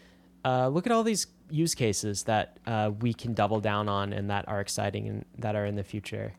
uh, 0.46 0.70
"Look 0.70 0.86
at 0.86 0.94
all 0.94 1.04
these 1.04 1.28
use 1.50 1.76
cases 1.76 2.24
that 2.24 2.60
uh, 2.66 2.92
we 3.02 3.14
can 3.14 3.34
double 3.34 3.60
down 3.60 3.90
on 3.90 4.14
and 4.14 4.30
that 4.30 4.48
are 4.48 4.62
exciting 4.62 5.08
and 5.10 5.26
that 5.40 5.56
are 5.56 5.66
in 5.66 5.76
the 5.76 5.84
future." 5.84 6.34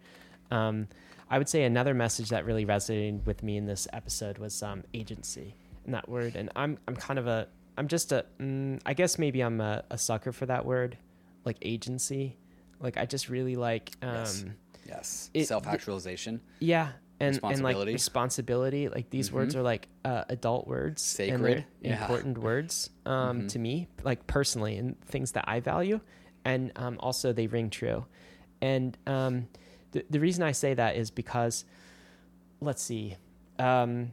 Um, 0.50 0.88
I 1.28 1.38
would 1.38 1.49
say 1.49 1.64
another 1.64 1.92
message 1.92 2.28
that 2.30 2.46
really 2.46 2.64
resonated 2.64 3.26
with 3.26 3.42
me 3.42 3.56
in 3.56 3.66
this 3.66 3.88
episode 3.92 4.38
was 4.38 4.62
um, 4.62 4.85
agency 4.94 5.54
and 5.85 5.94
that 5.94 6.08
word. 6.08 6.37
And 6.37 6.50
I'm 6.54 6.78
I'm 6.87 6.96
kind 6.96 7.18
of 7.18 7.26
a 7.26 7.49
I'm 7.76 7.88
just 7.88 8.12
a 8.12 8.25
mm, 8.40 8.80
I 8.87 8.94
guess 8.94 9.18
maybe 9.18 9.40
I'm 9.40 9.61
a, 9.61 9.85
a 9.90 9.99
sucker 9.99 10.32
for 10.32 10.46
that 10.46 10.64
word, 10.64 10.96
like 11.46 11.56
agency. 11.62 12.36
Like 12.80 12.98
I 12.98 13.06
just 13.06 13.30
really 13.30 13.56
like 13.56 13.92
um, 14.02 14.10
Yes. 14.16 14.44
Yes, 14.86 15.30
It- 15.32 15.46
self 15.46 15.66
actualization. 15.66 16.40
yeah. 16.60 16.90
And, 17.18 17.40
and 17.44 17.62
like 17.62 17.76
Responsibility. 17.86 18.88
like 18.90 19.08
these 19.08 19.32
words 19.32 19.56
are 19.56 19.62
like 19.62 19.88
uh, 20.04 20.24
adult 20.28 20.66
words, 20.68 21.00
Sacred. 21.00 21.64
Yeah. 21.80 21.98
important 22.02 22.36
words 22.36 22.90
um, 23.06 23.46
to 23.48 23.58
me, 23.58 23.88
like 24.04 24.26
personally, 24.26 24.76
and 24.76 25.00
things 25.06 25.32
that 25.32 25.46
I 25.48 25.60
value, 25.60 26.00
and 26.44 26.72
um, 26.76 26.98
also 27.00 27.32
they 27.32 27.46
ring 27.46 27.70
true. 27.70 28.04
And 28.60 28.98
um, 29.06 29.48
the 29.92 30.04
the 30.10 30.20
reason 30.20 30.44
I 30.44 30.52
say 30.52 30.74
that 30.74 30.96
is 30.96 31.10
because, 31.10 31.64
let's 32.60 32.82
see, 32.82 33.16
um, 33.58 34.10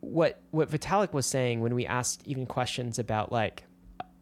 what 0.00 0.42
what 0.50 0.70
Vitalik 0.70 1.14
was 1.14 1.24
saying 1.24 1.62
when 1.62 1.74
we 1.74 1.86
asked 1.86 2.20
even 2.26 2.44
questions 2.44 2.98
about 2.98 3.32
like, 3.32 3.64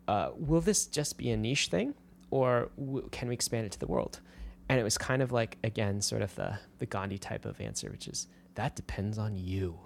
uh, 0.06 0.30
will 0.37 0.61
this 0.61 0.87
just 0.87 1.18
be 1.18 1.30
a 1.32 1.37
niche 1.37 1.66
thing, 1.71 1.92
or 2.33 2.71
w- 2.79 3.09
can 3.12 3.29
we 3.29 3.35
expand 3.35 3.67
it 3.67 3.73
to 3.73 3.79
the 3.79 3.87
world? 3.87 4.21
And 4.69 4.81
it 4.81 4.83
was 4.85 4.97
kind 4.99 5.23
of 5.23 5.31
like 5.33 5.59
again, 5.62 6.01
sort 6.01 6.23
of 6.23 6.35
the 6.35 6.59
the 6.79 6.87
Gandhi 6.87 7.19
type 7.19 7.45
of 7.45 7.61
answer, 7.61 7.91
which 7.91 8.09
is 8.09 8.27
that 8.55 8.75
depends 8.75 9.19
on 9.19 9.37
you, 9.37 9.79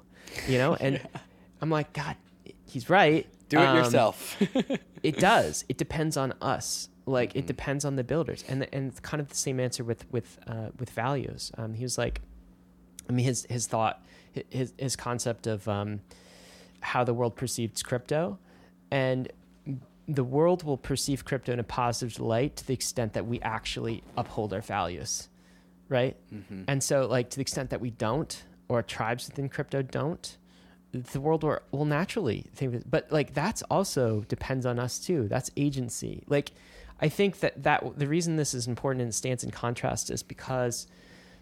you 0.48 0.58
know. 0.58 0.74
And 0.80 1.00
I'm 1.60 1.70
like, 1.70 1.92
God, 1.92 2.16
he's 2.72 2.88
right. 2.88 3.26
Do 3.48 3.58
it 3.58 3.66
Um, 3.66 3.76
yourself. 3.76 4.36
it 5.02 5.18
does. 5.18 5.64
It 5.68 5.76
depends 5.78 6.16
on 6.16 6.34
us. 6.40 6.88
Like 7.06 7.34
it 7.36 7.46
depends 7.46 7.84
on 7.84 7.96
the 7.96 8.04
builders, 8.04 8.44
and 8.48 8.62
the, 8.62 8.74
and 8.74 9.00
kind 9.02 9.20
of 9.20 9.28
the 9.28 9.36
same 9.36 9.60
answer 9.60 9.84
with 9.84 10.04
with 10.12 10.38
uh, 10.46 10.68
with 10.78 10.90
values. 10.90 11.52
Um, 11.58 11.74
he 11.74 11.82
was 11.84 11.96
like, 11.98 12.20
I 13.08 13.12
mean, 13.12 13.24
his 13.26 13.46
his 13.48 13.66
thought, 13.68 14.04
his 14.50 14.72
his 14.78 14.96
concept 14.96 15.46
of 15.46 15.66
um, 15.68 16.00
how 16.80 17.04
the 17.04 17.14
world 17.14 17.34
perceives 17.36 17.82
crypto, 17.82 18.38
and 18.90 19.30
the 20.08 20.24
world 20.24 20.62
will 20.62 20.76
perceive 20.76 21.24
crypto 21.24 21.52
in 21.52 21.58
a 21.58 21.64
positive 21.64 22.20
light 22.20 22.56
to 22.56 22.66
the 22.66 22.74
extent 22.74 23.14
that 23.14 23.26
we 23.26 23.40
actually 23.40 24.02
uphold 24.16 24.52
our 24.52 24.60
values, 24.60 25.28
right? 25.88 26.16
Mm-hmm. 26.32 26.62
And 26.68 26.82
so, 26.82 27.06
like 27.06 27.30
to 27.30 27.36
the 27.36 27.42
extent 27.42 27.70
that 27.70 27.80
we 27.80 27.90
don't, 27.90 28.42
or 28.68 28.82
tribes 28.82 29.28
within 29.28 29.48
crypto 29.48 29.82
don't, 29.82 30.36
the 30.92 31.20
world 31.20 31.42
will, 31.42 31.58
will 31.70 31.84
naturally 31.84 32.46
think. 32.54 32.88
But 32.88 33.10
like 33.10 33.34
that's 33.34 33.62
also 33.62 34.24
depends 34.28 34.66
on 34.66 34.78
us 34.78 34.98
too. 34.98 35.28
That's 35.28 35.50
agency. 35.56 36.22
Like 36.26 36.52
I 37.00 37.08
think 37.08 37.40
that 37.40 37.62
that 37.64 37.98
the 37.98 38.06
reason 38.06 38.36
this 38.36 38.54
is 38.54 38.66
important 38.66 39.02
and 39.02 39.14
stands 39.14 39.44
in 39.44 39.50
contrast 39.50 40.10
is 40.10 40.22
because 40.22 40.86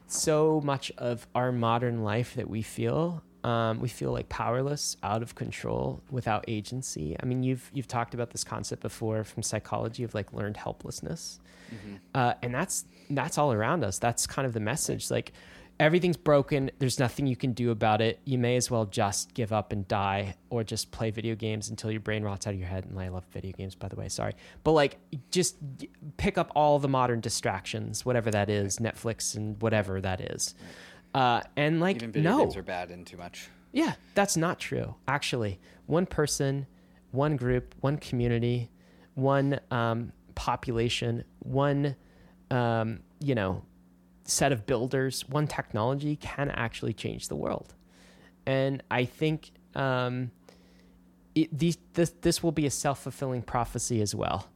so 0.07 0.61
much 0.65 0.93
of 0.99 1.27
our 1.35 1.53
modern 1.53 2.03
life 2.03 2.35
that 2.35 2.49
we 2.49 2.63
feel 2.63 3.23
um, 3.45 3.79
we 3.79 3.89
feel 3.89 4.11
like 4.11 4.29
powerless 4.31 4.97
out 5.03 5.23
of 5.23 5.35
control 5.35 6.03
without 6.11 6.45
agency. 6.49 7.17
I 7.23 7.27
mean 7.27 7.43
you've 7.43 7.71
you've 7.75 7.87
talked 7.87 8.15
about 8.15 8.31
this 8.31 8.43
concept 8.43 8.83
before 8.83 9.23
from 9.23 9.43
psychology 9.43 10.03
of 10.03 10.15
like 10.15 10.33
learned 10.33 10.57
helplessness. 10.57 11.39
Mm-hmm. 11.73 11.95
uh, 12.15 12.35
and 12.43 12.55
that's 12.55 12.85
that's 13.11 13.39
all 13.39 13.53
around 13.53 13.85
us. 13.85 13.99
That's 13.99 14.27
kind 14.27 14.47
of 14.47 14.53
the 14.53 14.61
message. 14.61 15.11
Like 15.11 15.33
everything's 15.79 16.17
broken. 16.17 16.71
There's 16.79 16.99
nothing 16.99 17.27
you 17.27 17.37
can 17.37 17.53
do 17.53 17.71
about 17.71 18.01
it. 18.01 18.21
You 18.25 18.39
may 18.39 18.57
as 18.57 18.71
well 18.71 18.87
just 18.87 19.35
give 19.35 19.53
up 19.53 19.73
and 19.73 19.87
die 19.89 20.37
or 20.49 20.65
just 20.65 20.91
play 20.91 21.11
video 21.11 21.35
games 21.35 21.69
until 21.69 21.91
your 21.91 22.01
brain 22.01 22.23
rots 22.23 22.47
out 22.47 22.55
of 22.55 22.59
your 22.59 22.69
head. 22.69 22.85
And 22.85 22.99
i 22.99 23.09
love 23.09 23.25
video 23.31 23.53
games 23.53 23.75
by 23.75 23.89
the 23.89 23.97
way. 23.97 24.09
Sorry. 24.09 24.35
But 24.63 24.73
like 24.73 24.99
just 25.31 25.57
pick 26.17 26.39
up 26.39 26.51
all 26.55 26.79
the 26.79 26.89
modern 26.89 27.21
distractions 27.21 28.07
whatever 28.07 28.31
that 28.31 28.49
is 28.49 28.79
netflix 28.79 29.37
and 29.37 29.61
whatever 29.61 30.01
that 30.01 30.21
is 30.21 30.55
uh, 31.15 31.41
and 31.57 31.81
like 31.81 31.97
Even 31.97 32.13
video 32.13 32.31
no 32.31 32.39
games 32.39 32.57
are 32.57 32.63
bad 32.63 32.91
and 32.91 33.07
too 33.07 33.17
much. 33.17 33.49
yeah, 33.73 33.95
that's 34.15 34.37
not 34.37 34.59
true. 34.59 34.95
Actually, 35.09 35.61
one 35.87 36.07
person, 36.07 36.67
one 37.13 37.37
group, 37.37 37.75
one 37.81 37.97
community, 37.99 38.71
one 39.15 39.61
um, 39.71 40.13
population, 40.35 41.25
one 41.41 41.97
um, 42.51 43.01
you 43.21 43.35
know 43.35 43.63
set 44.25 44.53
of 44.53 44.67
builders, 44.67 45.29
one 45.29 45.47
technology 45.47 46.17
can 46.17 46.51
actually 46.51 46.93
change 46.95 47.29
the 47.29 47.37
world. 47.37 47.75
And 48.47 48.83
I 48.91 49.05
think 49.05 49.51
um, 49.75 50.31
it, 51.35 51.57
these, 51.57 51.79
this 51.95 52.11
this 52.21 52.43
will 52.43 52.53
be 52.53 52.67
a 52.67 52.71
self 52.71 53.03
fulfilling 53.03 53.43
prophecy 53.43 54.01
as 54.01 54.15
well. 54.15 54.49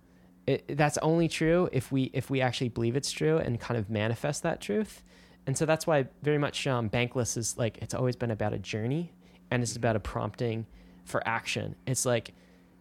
It, 0.46 0.76
that's 0.76 0.96
only 0.98 1.28
true 1.28 1.68
if 1.72 1.92
we 1.92 2.04
if 2.14 2.30
we 2.30 2.40
actually 2.40 2.70
believe 2.70 2.96
it's 2.96 3.12
true 3.12 3.36
and 3.38 3.60
kind 3.60 3.78
of 3.78 3.90
manifest 3.90 4.42
that 4.42 4.60
truth. 4.60 5.02
And 5.46 5.56
so 5.56 5.64
that's 5.64 5.86
why 5.86 6.06
very 6.22 6.38
much 6.38 6.66
um, 6.66 6.90
Bankless 6.90 7.36
is 7.36 7.56
like 7.56 7.78
it's 7.78 7.94
always 7.94 8.16
been 8.16 8.30
about 8.30 8.52
a 8.52 8.58
journey 8.58 9.12
and 9.50 9.62
it's 9.62 9.76
about 9.76 9.96
a 9.96 10.00
prompting 10.00 10.66
for 11.04 11.26
action. 11.26 11.74
It's 11.86 12.04
like 12.04 12.34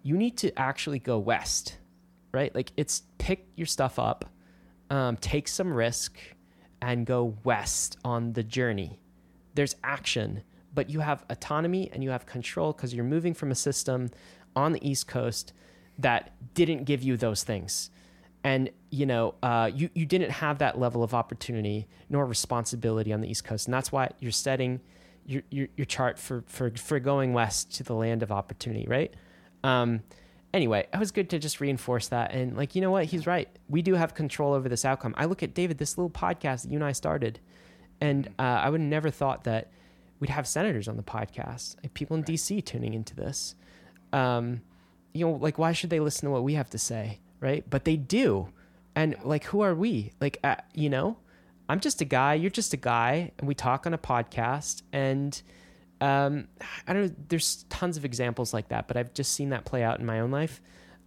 you 0.04 0.18
need 0.18 0.38
to 0.38 0.58
actually 0.60 1.00
go 1.00 1.18
west, 1.18 1.78
right? 2.34 2.54
Like 2.54 2.72
it's 2.78 3.04
pick 3.18 3.48
your 3.56 3.68
stuff 3.68 4.00
up, 4.00 4.26
um, 4.90 5.18
take 5.18 5.48
some 5.48 5.74
risk, 5.74 6.18
and 6.82 7.06
go 7.06 7.36
west 7.44 7.98
on 8.04 8.34
the 8.34 8.44
journey. 8.44 9.00
There's 9.56 9.76
action, 9.84 10.44
but 10.74 10.90
you 10.90 11.00
have 11.00 11.26
autonomy 11.30 11.90
and 11.92 12.04
you 12.04 12.12
have 12.12 12.26
control 12.26 12.74
because 12.74 12.94
you're 12.94 13.06
moving 13.06 13.34
from 13.34 13.52
a 13.52 13.56
system 13.56 14.10
on 14.56 14.74
the 14.74 14.88
East 14.88 15.08
Coast 15.08 15.54
that 16.00 16.34
didn't 16.54 16.84
give 16.84 17.02
you 17.02 17.18
those 17.18 17.44
things 17.44 17.90
and 18.44 18.70
you 18.90 19.06
know 19.06 19.36
uh, 19.44 19.70
you 19.74 19.90
you 19.94 20.06
didn't 20.06 20.32
have 20.32 20.60
that 20.60 20.80
level 20.80 21.04
of 21.04 21.14
opportunity 21.14 21.88
nor 22.10 22.26
responsibility 22.26 23.12
on 23.14 23.22
the 23.22 23.30
East 23.30 23.44
Coast, 23.44 23.68
and 23.68 23.74
that's 23.74 23.92
why 23.92 24.10
you're 24.20 24.32
setting 24.32 24.80
your 25.26 25.44
your, 25.50 25.68
your 25.76 25.86
chart 25.86 26.18
for 26.18 26.44
for 26.48 26.72
for 26.72 27.00
going 27.00 27.34
west 27.34 27.74
to 27.76 27.84
the 27.84 27.94
land 27.94 28.24
of 28.24 28.32
opportunity, 28.32 28.86
right? 28.88 29.14
Um, 29.64 30.02
anyway, 30.54 30.88
it 30.94 30.98
was 30.98 31.12
good 31.12 31.30
to 31.32 31.40
just 31.40 31.60
reinforce 31.60 32.08
that, 32.10 32.32
and 32.32 32.56
like 32.56 32.76
you 32.76 32.82
know 32.82 32.92
what, 32.92 33.06
he's 33.06 33.28
right. 33.28 33.50
We 33.70 33.82
do 33.82 33.96
have 33.96 34.14
control 34.14 34.54
over 34.54 34.70
this 34.70 34.86
outcome. 34.86 35.14
I 35.18 35.26
look 35.26 35.44
at 35.44 35.54
David, 35.54 35.78
this 35.78 35.98
little 35.98 36.10
podcast 36.10 36.64
that 36.64 36.72
you 36.72 36.78
and 36.78 36.84
I 36.84 36.94
started, 36.94 37.40
and 38.00 38.28
uh, 38.40 38.42
I 38.42 38.70
would 38.70 38.82
have 38.82 38.90
never 38.90 39.10
thought 39.10 39.44
that 39.44 39.72
we'd 40.20 40.30
have 40.30 40.48
senators 40.48 40.88
on 40.88 40.98
the 40.98 41.04
podcast, 41.04 41.76
like 41.84 41.94
people 41.94 42.16
in 42.16 42.24
D.C. 42.24 42.62
tuning 42.62 42.94
into 42.94 43.16
this. 43.16 43.56
Um, 44.14 44.62
you 45.14 45.26
know, 45.26 45.34
like 45.34 45.58
why 45.58 45.74
should 45.74 45.90
they 45.90 46.00
listen 46.00 46.28
to 46.28 46.32
what 46.32 46.44
we 46.44 46.54
have 46.54 46.70
to 46.70 46.78
say? 46.78 47.20
Right? 47.40 47.68
But 47.70 47.86
they 47.86 47.98
do. 47.98 48.50
And 48.96 49.16
like, 49.24 49.46
who 49.46 49.62
are 49.62 49.76
we? 49.76 50.12
Like, 50.20 50.40
uh, 50.44 50.56
you 50.74 50.90
know, 50.90 51.18
I'm 51.70 51.80
just 51.80 52.02
a 52.02 52.06
guy. 52.06 52.34
You're 52.34 52.50
just 52.50 52.74
a 52.74 52.78
guy, 52.78 53.32
and 53.38 53.48
we 53.48 53.54
talk 53.54 53.86
on 53.86 53.94
a 53.94 53.98
podcast. 53.98 54.82
And 54.92 55.40
um, 56.02 56.48
I 56.88 56.94
don't 56.94 57.08
know. 57.08 57.16
There's 57.28 57.66
tons 57.70 57.98
of 57.98 58.06
examples 58.06 58.54
like 58.54 58.70
that, 58.70 58.88
but 58.88 58.98
I've 58.98 59.14
just 59.14 59.34
seen 59.34 59.50
that 59.50 59.66
play 59.66 59.84
out 59.84 60.00
in 60.00 60.06
my 60.06 60.20
own 60.20 60.32
life. 60.32 60.62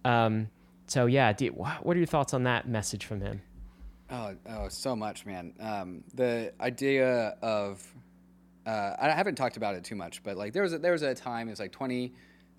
Um, 0.05 0.49
so 0.87 1.05
yeah, 1.05 1.31
do, 1.33 1.47
what 1.47 1.95
are 1.95 1.99
your 1.99 2.07
thoughts 2.07 2.33
on 2.33 2.43
that 2.43 2.67
message 2.67 3.05
from 3.05 3.21
him? 3.21 3.41
Oh, 4.09 4.35
oh, 4.49 4.67
so 4.67 4.95
much, 4.95 5.25
man. 5.25 5.53
Um, 5.59 6.03
the 6.13 6.53
idea 6.59 7.37
of 7.41 7.81
uh, 8.65 8.95
I 8.99 9.09
haven't 9.11 9.35
talked 9.35 9.57
about 9.57 9.75
it 9.75 9.83
too 9.83 9.95
much, 9.95 10.21
but 10.21 10.37
like 10.37 10.53
there 10.53 10.63
was 10.63 10.73
a, 10.73 10.79
there 10.79 10.91
was 10.91 11.01
a 11.01 11.15
time 11.15 11.47
it 11.47 11.51
was 11.51 11.59
like 11.59 11.71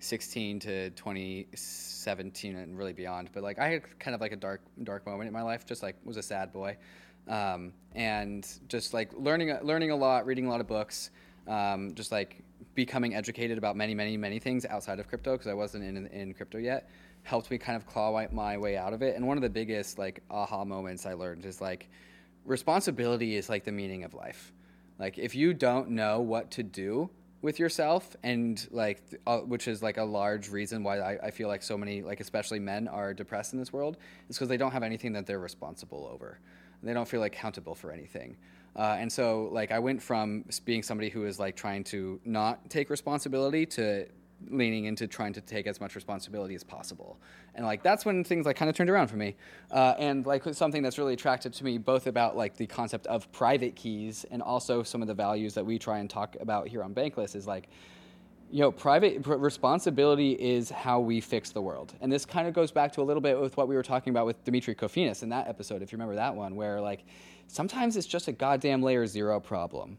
2016 0.03 0.59
to 0.59 0.89
2017 0.91 2.55
and 2.57 2.77
really 2.77 2.93
beyond. 2.93 3.29
But 3.33 3.43
like 3.43 3.57
I 3.57 3.69
had 3.69 3.99
kind 3.99 4.13
of 4.13 4.21
like 4.21 4.33
a 4.33 4.35
dark 4.35 4.61
dark 4.83 5.05
moment 5.05 5.27
in 5.27 5.33
my 5.33 5.41
life, 5.41 5.65
just 5.65 5.81
like 5.81 5.95
was 6.03 6.17
a 6.17 6.21
sad 6.21 6.51
boy, 6.51 6.77
um, 7.27 7.71
and 7.95 8.47
just 8.67 8.93
like 8.93 9.11
learning 9.13 9.57
learning 9.63 9.91
a 9.91 9.95
lot, 9.95 10.25
reading 10.25 10.45
a 10.45 10.49
lot 10.49 10.59
of 10.59 10.67
books, 10.67 11.09
um, 11.47 11.95
just 11.95 12.11
like 12.11 12.43
becoming 12.75 13.15
educated 13.15 13.57
about 13.57 13.77
many 13.77 13.95
many 13.95 14.17
many 14.17 14.39
things 14.39 14.65
outside 14.65 14.99
of 14.99 15.07
crypto 15.07 15.33
because 15.33 15.47
I 15.47 15.53
wasn't 15.53 15.85
in 15.85 16.07
in 16.07 16.33
crypto 16.33 16.57
yet 16.57 16.89
helped 17.23 17.49
me 17.49 17.57
kind 17.57 17.77
of 17.77 17.85
claw 17.85 18.27
my 18.33 18.57
way 18.57 18.75
out 18.75 18.91
of 18.91 19.01
it. 19.01 19.15
And 19.15 19.25
one 19.25 19.37
of 19.37 19.43
the 19.43 19.49
biggest 19.49 19.97
like 19.97 20.21
aha 20.29 20.65
moments 20.65 21.05
I 21.05 21.13
learned 21.13 21.45
is 21.45 21.61
like 21.61 21.89
responsibility 22.43 23.37
is 23.37 23.47
like 23.47 23.63
the 23.63 23.71
meaning 23.71 24.03
of 24.03 24.13
life. 24.13 24.51
Like 24.99 25.17
if 25.17 25.33
you 25.33 25.53
don't 25.53 25.91
know 25.91 26.19
what 26.19 26.51
to 26.51 26.63
do 26.63 27.09
with 27.43 27.59
yourself 27.59 28.15
and 28.23 28.67
like 28.71 29.03
uh, 29.27 29.39
which 29.39 29.67
is 29.67 29.83
like 29.83 29.97
a 29.97 30.03
large 30.03 30.49
reason 30.49 30.81
why 30.81 30.99
I, 30.99 31.27
I 31.27 31.31
feel 31.31 31.49
like 31.49 31.61
so 31.61 31.77
many 31.77 32.01
like 32.01 32.21
especially 32.21 32.59
men 32.59 32.87
are 32.87 33.13
depressed 33.13 33.53
in 33.53 33.59
this 33.59 33.71
world 33.71 33.97
is 34.29 34.37
because 34.37 34.47
they 34.47 34.57
don't 34.57 34.71
have 34.71 34.81
anything 34.81 35.11
that 35.13 35.27
they're 35.27 35.39
responsible 35.39 36.09
over. 36.11 36.39
They 36.81 36.93
don't 36.93 37.07
feel 37.07 37.19
like 37.19 37.35
accountable 37.35 37.75
for 37.75 37.91
anything. 37.91 38.37
Uh, 38.75 38.95
and 38.97 39.11
so 39.11 39.49
like 39.51 39.71
i 39.71 39.77
went 39.77 40.01
from 40.01 40.43
being 40.65 40.81
somebody 40.81 41.09
who 41.09 41.25
is 41.25 41.37
like 41.37 41.55
trying 41.55 41.83
to 41.83 42.19
not 42.25 42.69
take 42.71 42.89
responsibility 42.89 43.67
to 43.67 44.07
leaning 44.49 44.85
into 44.85 45.07
trying 45.07 45.33
to 45.33 45.41
take 45.41 45.67
as 45.67 45.79
much 45.79 45.95
responsibility 45.95 46.55
as 46.55 46.63
possible. 46.63 47.17
And 47.55 47.65
like 47.65 47.83
that's 47.83 48.05
when 48.05 48.23
things 48.23 48.45
like 48.45 48.55
kind 48.55 48.69
of 48.69 48.75
turned 48.75 48.89
around 48.89 49.07
for 49.07 49.17
me. 49.17 49.35
Uh, 49.71 49.93
and 49.97 50.25
like 50.25 50.43
something 50.53 50.81
that's 50.81 50.97
really 50.97 51.13
attractive 51.13 51.53
to 51.53 51.63
me 51.63 51.77
both 51.77 52.07
about 52.07 52.35
like 52.35 52.55
the 52.57 52.67
concept 52.67 53.07
of 53.07 53.31
private 53.31 53.75
keys 53.75 54.25
and 54.31 54.41
also 54.41 54.83
some 54.83 55.01
of 55.01 55.07
the 55.07 55.13
values 55.13 55.53
that 55.53 55.65
we 55.65 55.77
try 55.79 55.99
and 55.99 56.09
talk 56.09 56.35
about 56.39 56.67
here 56.67 56.83
on 56.83 56.93
bankless 56.93 57.35
is 57.35 57.47
like 57.47 57.69
you 58.51 58.59
know 58.59 58.71
private 58.71 59.23
pr- 59.23 59.33
responsibility 59.33 60.33
is 60.33 60.69
how 60.69 60.99
we 60.99 61.19
fix 61.19 61.51
the 61.51 61.61
world. 61.61 61.93
And 62.01 62.11
this 62.11 62.25
kind 62.25 62.47
of 62.47 62.53
goes 62.53 62.71
back 62.71 62.91
to 62.93 63.01
a 63.01 63.03
little 63.03 63.21
bit 63.21 63.39
with 63.39 63.57
what 63.57 63.67
we 63.67 63.75
were 63.75 63.83
talking 63.83 64.11
about 64.11 64.25
with 64.25 64.43
Demetri 64.43 64.75
Kofinas 64.75 65.23
in 65.23 65.29
that 65.29 65.47
episode 65.47 65.81
if 65.81 65.91
you 65.91 65.97
remember 65.97 66.15
that 66.15 66.35
one 66.35 66.55
where 66.55 66.79
like 66.79 67.03
sometimes 67.47 67.97
it's 67.97 68.07
just 68.07 68.27
a 68.27 68.31
goddamn 68.31 68.81
layer 68.81 69.07
zero 69.07 69.39
problem 69.39 69.97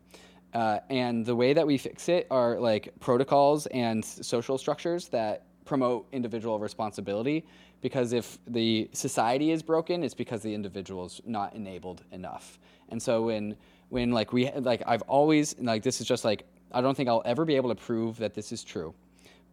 uh, 0.54 0.78
and 0.88 1.26
the 1.26 1.34
way 1.34 1.52
that 1.52 1.66
we 1.66 1.76
fix 1.76 2.08
it 2.08 2.26
are 2.30 2.58
like 2.58 2.92
protocols 3.00 3.66
and 3.66 4.04
social 4.04 4.56
structures 4.56 5.08
that 5.08 5.42
promote 5.64 6.06
individual 6.12 6.58
responsibility. 6.58 7.44
Because 7.80 8.12
if 8.12 8.38
the 8.46 8.88
society 8.92 9.50
is 9.50 9.62
broken 9.62 10.02
it's 10.02 10.14
because 10.14 10.42
the 10.42 10.54
individual 10.54 11.06
is 11.06 11.20
not 11.26 11.54
enabled 11.54 12.02
enough. 12.12 12.58
And 12.88 13.02
so 13.02 13.22
when 13.22 13.56
when 13.90 14.12
like 14.12 14.32
we 14.32 14.50
like 14.52 14.82
i've 14.86 15.02
always 15.02 15.54
like 15.58 15.82
this 15.82 16.00
is 16.00 16.06
just 16.06 16.24
like 16.24 16.44
i 16.72 16.80
don't 16.80 16.96
think 16.96 17.08
i'll 17.08 17.22
ever 17.26 17.44
be 17.44 17.54
able 17.54 17.68
to 17.68 17.74
prove 17.74 18.16
that 18.18 18.34
this 18.34 18.52
is 18.52 18.64
true. 18.64 18.94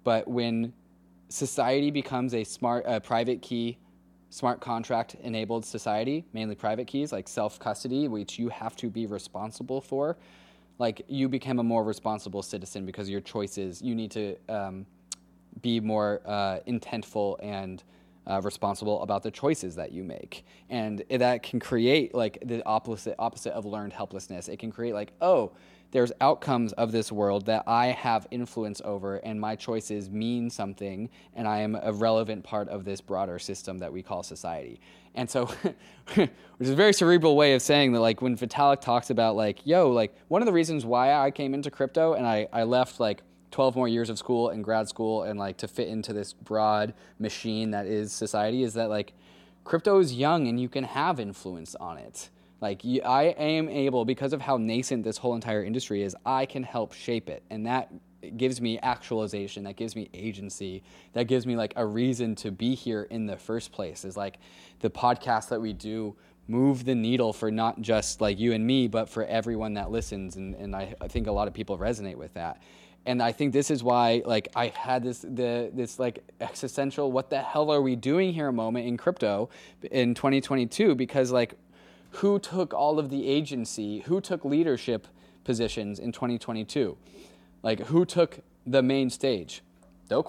But 0.03 0.27
when 0.27 0.73
society 1.29 1.91
becomes 1.91 2.33
a 2.33 2.43
smart 2.43 2.85
private 3.03 3.41
key 3.41 3.77
smart 4.29 4.61
contract 4.61 5.15
enabled 5.23 5.65
society 5.65 6.23
mainly 6.31 6.55
private 6.55 6.87
keys 6.87 7.11
like 7.11 7.27
self 7.27 7.59
custody 7.59 8.07
which 8.07 8.39
you 8.39 8.47
have 8.47 8.75
to 8.77 8.89
be 8.89 9.05
responsible 9.05 9.81
for 9.81 10.17
like 10.81 11.03
you 11.07 11.29
become 11.29 11.59
a 11.59 11.63
more 11.63 11.83
responsible 11.83 12.41
citizen 12.41 12.87
because 12.87 13.07
your 13.07 13.21
choices 13.21 13.83
you 13.83 13.93
need 13.93 14.09
to 14.09 14.35
um, 14.49 14.85
be 15.61 15.79
more 15.79 16.21
uh, 16.25 16.57
intentful 16.67 17.37
and 17.43 17.83
uh, 18.25 18.41
responsible 18.43 19.01
about 19.03 19.21
the 19.21 19.29
choices 19.29 19.75
that 19.75 19.91
you 19.91 20.03
make, 20.03 20.43
and 20.69 21.03
that 21.09 21.43
can 21.43 21.59
create 21.59 22.15
like 22.15 22.39
the 22.45 22.65
opposite 22.65 23.15
opposite 23.19 23.53
of 23.53 23.63
learned 23.65 23.93
helplessness. 23.93 24.47
It 24.47 24.57
can 24.57 24.71
create 24.71 24.95
like 24.95 25.13
oh 25.21 25.51
there's 25.91 26.11
outcomes 26.21 26.73
of 26.73 26.91
this 26.91 27.11
world 27.11 27.45
that 27.45 27.63
I 27.67 27.87
have 27.87 28.25
influence 28.31 28.81
over, 28.83 29.17
and 29.17 29.39
my 29.39 29.55
choices 29.55 30.09
mean 30.09 30.49
something, 30.49 31.09
and 31.35 31.47
I 31.47 31.59
am 31.59 31.77
a 31.81 31.91
relevant 31.91 32.43
part 32.43 32.69
of 32.69 32.85
this 32.85 33.01
broader 33.01 33.39
system 33.39 33.77
that 33.79 33.91
we 33.91 34.01
call 34.01 34.23
society. 34.23 34.79
And 35.15 35.29
so, 35.29 35.45
which 36.15 36.29
is 36.59 36.69
a 36.69 36.75
very 36.75 36.93
cerebral 36.93 37.35
way 37.35 37.53
of 37.53 37.61
saying 37.61 37.91
that, 37.91 37.99
like, 37.99 38.21
when 38.21 38.37
Vitalik 38.37 38.81
talks 38.81 39.09
about, 39.09 39.35
like, 39.35 39.65
yo, 39.65 39.91
like, 39.91 40.15
one 40.29 40.41
of 40.41 40.45
the 40.45 40.53
reasons 40.53 40.85
why 40.85 41.13
I 41.13 41.31
came 41.31 41.53
into 41.53 41.69
crypto 41.69 42.13
and 42.13 42.25
I, 42.25 42.47
I 42.53 42.63
left, 42.63 42.99
like, 42.99 43.21
12 43.51 43.75
more 43.75 43.89
years 43.89 44.09
of 44.09 44.17
school 44.17 44.49
and 44.49 44.63
grad 44.63 44.87
school 44.87 45.23
and, 45.23 45.37
like, 45.37 45.57
to 45.57 45.67
fit 45.67 45.89
into 45.89 46.13
this 46.13 46.31
broad 46.31 46.93
machine 47.19 47.71
that 47.71 47.85
is 47.85 48.13
society 48.13 48.63
is 48.63 48.73
that, 48.75 48.89
like, 48.89 49.13
crypto 49.65 49.99
is 49.99 50.13
young 50.13 50.47
and 50.47 50.59
you 50.59 50.69
can 50.69 50.85
have 50.85 51.19
influence 51.19 51.75
on 51.75 51.97
it. 51.97 52.29
Like 52.61 52.83
I 52.85 53.35
am 53.37 53.67
able 53.69 54.05
because 54.05 54.33
of 54.33 54.41
how 54.41 54.57
nascent 54.57 55.03
this 55.03 55.17
whole 55.17 55.33
entire 55.33 55.63
industry 55.63 56.03
is, 56.03 56.15
I 56.25 56.45
can 56.45 56.61
help 56.61 56.93
shape 56.93 57.27
it, 57.27 57.43
and 57.49 57.65
that 57.65 57.91
gives 58.37 58.61
me 58.61 58.77
actualization. 58.79 59.63
That 59.63 59.75
gives 59.75 59.95
me 59.95 60.09
agency. 60.13 60.83
That 61.13 61.23
gives 61.23 61.47
me 61.47 61.55
like 61.55 61.73
a 61.75 61.85
reason 61.85 62.35
to 62.35 62.51
be 62.51 62.75
here 62.75 63.07
in 63.09 63.25
the 63.25 63.35
first 63.35 63.71
place. 63.71 64.05
Is 64.05 64.15
like 64.15 64.37
the 64.79 64.91
podcast 64.91 65.49
that 65.49 65.59
we 65.59 65.73
do 65.73 66.15
move 66.47 66.85
the 66.85 66.93
needle 66.93 67.33
for 67.33 67.49
not 67.49 67.81
just 67.81 68.21
like 68.21 68.37
you 68.37 68.53
and 68.53 68.65
me, 68.65 68.87
but 68.87 69.09
for 69.09 69.25
everyone 69.25 69.73
that 69.73 69.89
listens, 69.89 70.35
and 70.35 70.53
and 70.53 70.75
I, 70.75 70.93
I 71.01 71.07
think 71.07 71.25
a 71.25 71.31
lot 71.31 71.47
of 71.47 71.55
people 71.55 71.79
resonate 71.79 72.15
with 72.15 72.35
that 72.35 72.61
and 73.05 73.21
I 73.21 73.31
think 73.31 73.51
this 73.51 73.71
is 73.71 73.83
why 73.83 74.21
like 74.25 74.49
I've 74.55 74.75
had 74.75 75.03
this 75.03 75.21
the 75.21 75.71
this 75.73 75.97
like 75.97 76.19
existential 76.39 77.11
what 77.11 77.31
the 77.31 77.39
hell 77.39 77.71
are 77.71 77.81
we 77.81 77.95
doing 77.95 78.31
here 78.31 78.51
moment 78.51 78.85
in 78.87 78.95
crypto 78.95 79.49
in 79.89 80.13
2022 80.13 80.93
because 80.93 81.31
like 81.31 81.55
who 82.15 82.39
took 82.39 82.73
all 82.73 82.99
of 82.99 83.09
the 83.09 83.27
agency, 83.27 83.99
who 84.01 84.21
took 84.21 84.45
leadership 84.45 85.07
positions 85.43 85.99
in 85.99 86.11
2022? 86.11 86.97
Like, 87.63 87.79
who 87.87 88.05
took 88.05 88.39
the 88.65 88.81
main 88.81 89.09
stage? 89.09 89.61
Do 90.09 90.23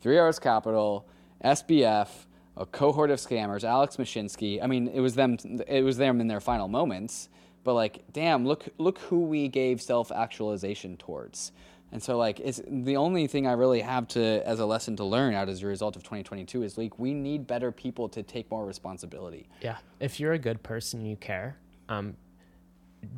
Three 0.00 0.18
Arrows 0.18 0.38
Capital, 0.38 1.06
SBF, 1.44 2.08
a 2.56 2.66
cohort 2.66 3.10
of 3.10 3.18
scammers, 3.18 3.64
Alex 3.64 3.96
Mashinsky. 3.96 4.62
I 4.62 4.66
mean, 4.66 4.88
it 4.88 5.00
was 5.00 5.14
them. 5.14 5.38
It 5.66 5.82
was 5.82 5.96
them 5.96 6.20
in 6.20 6.28
their 6.28 6.40
final 6.40 6.68
moments. 6.68 7.28
But 7.64 7.74
like, 7.74 8.04
damn, 8.12 8.46
look, 8.46 8.68
look 8.78 8.98
who 8.98 9.20
we 9.20 9.48
gave 9.48 9.80
self-actualization 9.80 10.96
towards. 10.96 11.52
And 11.92 12.02
so, 12.02 12.16
like, 12.16 12.40
it's 12.40 12.60
the 12.66 12.96
only 12.96 13.26
thing 13.26 13.46
I 13.46 13.52
really 13.52 13.82
have 13.82 14.08
to, 14.08 14.46
as 14.48 14.60
a 14.60 14.66
lesson 14.66 14.96
to 14.96 15.04
learn 15.04 15.34
out 15.34 15.50
as 15.50 15.62
a 15.62 15.66
result 15.66 15.94
of 15.94 16.02
2022 16.02 16.62
is 16.62 16.78
like, 16.78 16.98
we 16.98 17.12
need 17.12 17.46
better 17.46 17.70
people 17.70 18.08
to 18.10 18.22
take 18.22 18.50
more 18.50 18.64
responsibility. 18.64 19.48
Yeah. 19.60 19.76
If 20.00 20.18
you're 20.18 20.32
a 20.32 20.38
good 20.38 20.62
person, 20.62 21.04
you 21.04 21.16
care. 21.16 21.58
Um, 21.90 22.16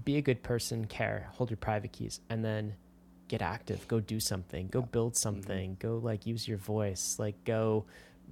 be 0.05 0.17
a 0.17 0.23
good 0.23 0.43
person, 0.43 0.87
care, 0.87 1.29
hold 1.35 1.51
your 1.51 1.57
private 1.57 1.93
keys, 1.93 2.21
and 2.29 2.45
then 2.45 2.75
get 3.29 3.43
active. 3.43 3.87
Go 3.89 4.01
do 4.01 4.21
something. 4.21 4.69
Go 4.69 4.83
build 4.83 5.13
mm-hmm. 5.13 5.19
something. 5.19 5.71
Mm-hmm. 5.73 5.87
Go 5.87 5.99
like 5.99 6.27
use 6.27 6.47
your 6.49 6.59
voice. 6.59 7.17
Like 7.19 7.43
go 7.45 7.85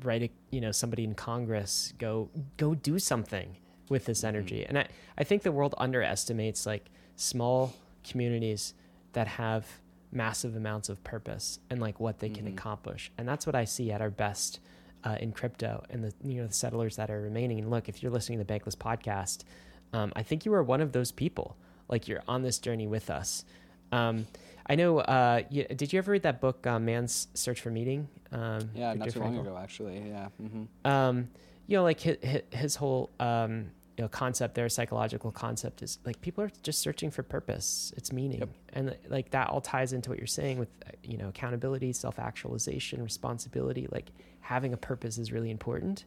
write 0.03 0.23
a, 0.23 0.31
you 0.51 0.61
know, 0.61 0.73
somebody 0.73 1.05
in 1.05 1.15
Congress. 1.15 1.93
Go 1.99 2.31
go 2.57 2.75
do 2.75 2.99
something 2.99 3.57
with 3.89 4.07
this 4.07 4.19
mm-hmm. 4.19 4.29
energy. 4.29 4.61
Mm-hmm. 4.61 4.77
And 4.77 4.79
I, 4.79 4.89
I 5.19 5.25
think 5.25 5.43
the 5.43 5.53
world 5.53 5.75
underestimates 5.79 6.67
like 6.67 6.87
small 7.17 7.75
communities 8.05 8.75
that 9.13 9.29
have 9.29 9.67
massive 10.13 10.55
amounts 10.55 10.89
of 10.89 11.03
purpose 11.03 11.59
and 11.71 11.81
like 11.81 11.99
what 11.99 12.19
they 12.19 12.29
can 12.29 12.45
mm-hmm. 12.45 12.55
accomplish. 12.55 13.11
And 13.19 13.27
that's 13.27 13.47
what 13.47 13.55
I 13.55 13.65
see 13.65 13.91
at 13.91 14.01
our 14.01 14.11
best 14.11 14.61
uh, 15.05 15.17
in 15.21 15.33
crypto 15.33 15.83
and 15.91 16.05
the 16.05 16.13
you 16.23 16.41
know 16.41 16.47
the 16.47 16.53
settlers 16.53 16.97
that 16.97 17.11
are 17.11 17.21
remaining. 17.21 17.59
And 17.59 17.71
look, 17.71 17.89
if 17.89 18.03
you're 18.03 18.13
listening 18.13 18.39
to 18.39 18.45
the 18.45 18.53
Bankless 18.53 18.77
podcast, 18.77 19.45
um, 19.93 20.13
I 20.15 20.23
think 20.23 20.45
you 20.45 20.55
are 20.55 20.63
one 20.63 20.81
of 20.81 20.93
those 20.93 21.11
people. 21.11 21.57
Like 21.89 22.09
you're 22.09 22.23
on 22.29 22.43
this 22.43 22.59
journey 22.59 22.87
with 22.87 23.11
us. 23.11 23.45
Um, 23.91 24.27
I 24.67 24.77
know. 24.77 25.01
Uh, 25.01 25.43
you, 25.51 25.65
did 25.65 25.93
you 25.93 25.99
ever 25.99 26.13
read 26.13 26.23
that 26.23 26.41
book, 26.41 26.67
uh, 26.67 26.79
Man's 26.79 27.27
Search 27.35 27.61
for 27.61 27.71
Meaning? 27.71 28.09
Um, 28.31 28.71
yeah, 28.75 28.95
not 28.95 29.11
too 29.11 29.21
long 29.21 29.37
ago, 29.39 29.59
actually. 29.61 30.03
Yeah. 30.09 30.29
Mm-hmm. 30.41 30.91
Um, 30.91 31.29
you 31.67 31.77
know, 31.77 31.83
like 31.83 32.01
his, 32.01 32.17
his 32.51 32.77
whole 32.77 33.11
um, 33.19 33.71
you 34.03 34.09
know 34.09 34.09
concept 34.09 34.57
there 34.57 34.69
psychological 34.69 35.31
concept 35.31 35.81
is 35.81 36.01
like 36.05 36.21
people 36.23 36.43
are 36.43 36.51
just 36.65 36.81
searching 36.81 37.09
for 37.09 37.23
purpose. 37.23 37.93
It's 37.97 38.11
meaning. 38.11 38.41
Yep. 38.41 38.49
and 38.73 38.97
like 39.09 39.31
that 39.31 39.49
all 39.49 39.61
ties 39.61 39.93
into 39.93 40.11
what 40.11 40.19
you're 40.19 40.27
saying 40.27 40.59
with 40.59 40.71
you 41.05 41.17
know 41.19 41.29
accountability 41.29 41.93
self-actualization 41.93 43.01
responsibility 43.01 43.87
like 43.93 44.11
having 44.41 44.73
a 44.73 44.77
purpose 44.77 45.19
is 45.19 45.31
really 45.31 45.53
important. 45.53 46.05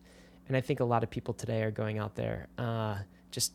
And 0.49 0.57
i 0.57 0.61
think 0.61 0.81
a 0.81 0.83
lot 0.83 1.03
of 1.03 1.09
people 1.09 1.33
today 1.33 1.63
are 1.63 1.71
going 1.71 1.97
out 1.97 2.15
there 2.15 2.47
uh, 2.57 2.97
just 3.31 3.53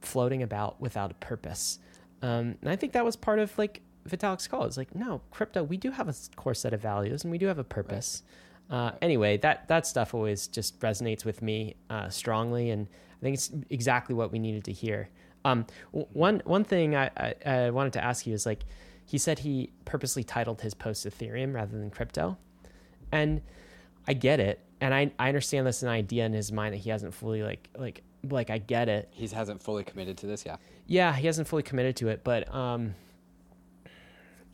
floating 0.00 0.44
about 0.44 0.80
without 0.80 1.10
a 1.10 1.14
purpose. 1.14 1.80
Um, 2.22 2.54
and 2.60 2.68
i 2.68 2.76
think 2.76 2.92
that 2.92 3.04
was 3.04 3.16
part 3.16 3.40
of 3.40 3.56
like 3.58 3.80
vitalik's 4.08 4.46
call. 4.46 4.64
It's 4.64 4.76
like 4.76 4.94
no 4.94 5.22
crypto 5.32 5.64
we 5.64 5.76
do 5.76 5.90
have 5.90 6.08
a 6.08 6.14
core 6.36 6.54
set 6.54 6.72
of 6.72 6.80
values 6.80 7.24
and 7.24 7.32
we 7.32 7.38
do 7.38 7.46
have 7.46 7.58
a 7.58 7.64
purpose. 7.64 8.22
Right. 8.22 8.38
Uh, 8.72 8.92
anyway, 9.02 9.36
that 9.38 9.66
that 9.68 9.86
stuff 9.86 10.14
always 10.14 10.46
just 10.46 10.78
resonates 10.80 11.24
with 11.24 11.42
me 11.42 11.74
uh, 11.90 12.08
strongly, 12.08 12.70
and 12.70 12.86
I 13.22 13.24
think 13.24 13.34
it's 13.34 13.52
exactly 13.70 14.16
what 14.16 14.32
we 14.32 14.40
needed 14.40 14.64
to 14.64 14.72
hear. 14.72 15.08
Um, 15.44 15.66
one 15.92 16.42
one 16.44 16.64
thing 16.64 16.96
I, 16.96 17.10
I, 17.16 17.34
I, 17.46 17.70
wanted 17.70 17.92
to 17.94 18.04
ask 18.04 18.26
you 18.26 18.34
is 18.34 18.46
like, 18.46 18.64
he 19.06 19.18
said 19.18 19.40
he 19.40 19.70
purposely 19.84 20.24
titled 20.24 20.60
his 20.60 20.74
post 20.74 21.06
Ethereum 21.06 21.54
rather 21.54 21.78
than 21.78 21.90
crypto, 21.90 22.36
and 23.12 23.42
I 24.06 24.14
get 24.14 24.40
it, 24.40 24.60
and 24.80 24.92
I 24.92 25.12
I 25.18 25.28
understand 25.28 25.66
this 25.66 25.82
an 25.82 25.88
idea 25.88 26.26
in 26.26 26.32
his 26.32 26.50
mind 26.52 26.74
that 26.74 26.78
he 26.78 26.90
hasn't 26.90 27.14
fully 27.14 27.42
like 27.42 27.68
like 27.76 28.02
like 28.28 28.50
I 28.50 28.58
get 28.58 28.88
it. 28.88 29.08
He 29.12 29.26
hasn't 29.28 29.62
fully 29.62 29.84
committed 29.84 30.16
to 30.18 30.26
this, 30.26 30.44
yeah. 30.44 30.56
Yeah, 30.86 31.12
he 31.12 31.26
hasn't 31.26 31.48
fully 31.48 31.62
committed 31.62 31.96
to 31.96 32.08
it, 32.08 32.22
but 32.24 32.52
um, 32.52 32.94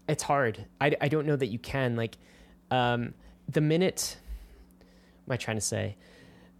it's 0.08 0.22
hard. 0.22 0.66
I 0.80 0.94
I 1.00 1.08
don't 1.08 1.26
know 1.26 1.36
that 1.36 1.48
you 1.48 1.58
can 1.58 1.96
like, 1.96 2.16
um, 2.70 3.14
the 3.48 3.62
minute. 3.62 4.18
What 5.24 5.34
am 5.34 5.34
I 5.34 5.36
trying 5.36 5.56
to 5.58 5.62
say? 5.62 5.96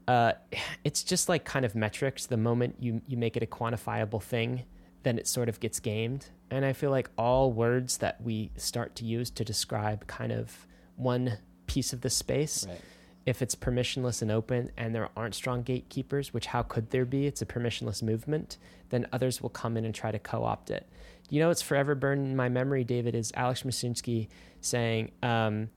Uh, 0.08 0.32
it's 0.84 1.04
just 1.04 1.28
like 1.28 1.44
kind 1.44 1.64
of 1.64 1.76
metrics. 1.76 2.26
The 2.26 2.36
moment 2.36 2.76
you 2.80 3.02
you 3.06 3.16
make 3.16 3.36
it 3.36 3.42
a 3.42 3.46
quantifiable 3.46 4.22
thing, 4.22 4.64
then 5.04 5.18
it 5.18 5.28
sort 5.28 5.48
of 5.48 5.60
gets 5.60 5.78
gamed. 5.78 6.26
And 6.50 6.64
I 6.64 6.72
feel 6.72 6.90
like 6.90 7.10
all 7.16 7.52
words 7.52 7.98
that 7.98 8.20
we 8.20 8.50
start 8.56 8.96
to 8.96 9.04
use 9.04 9.30
to 9.32 9.44
describe 9.44 10.06
kind 10.06 10.32
of 10.32 10.66
one 10.96 11.38
piece 11.66 11.92
of 11.92 12.00
the 12.00 12.10
space, 12.10 12.66
right. 12.66 12.80
if 13.26 13.42
it's 13.42 13.54
permissionless 13.54 14.22
and 14.22 14.30
open, 14.30 14.70
and 14.76 14.94
there 14.94 15.10
aren't 15.14 15.34
strong 15.34 15.62
gatekeepers, 15.62 16.32
which 16.32 16.46
how 16.46 16.62
could 16.62 16.90
there 16.90 17.04
be? 17.04 17.26
It's 17.26 17.42
a 17.42 17.46
permissionless 17.46 18.02
movement. 18.02 18.56
Then 18.88 19.06
others 19.12 19.42
will 19.42 19.50
come 19.50 19.76
in 19.76 19.84
and 19.84 19.94
try 19.94 20.10
to 20.10 20.18
co-opt 20.18 20.70
it. 20.70 20.88
You 21.28 21.40
know, 21.40 21.50
it's 21.50 21.60
forever 21.60 21.94
burned 21.94 22.26
in 22.26 22.34
my 22.34 22.48
memory. 22.48 22.84
David 22.84 23.14
is 23.14 23.30
Alex 23.36 23.62
Mashinsky 23.62 24.28
saying 24.62 25.10
um, 25.22 25.68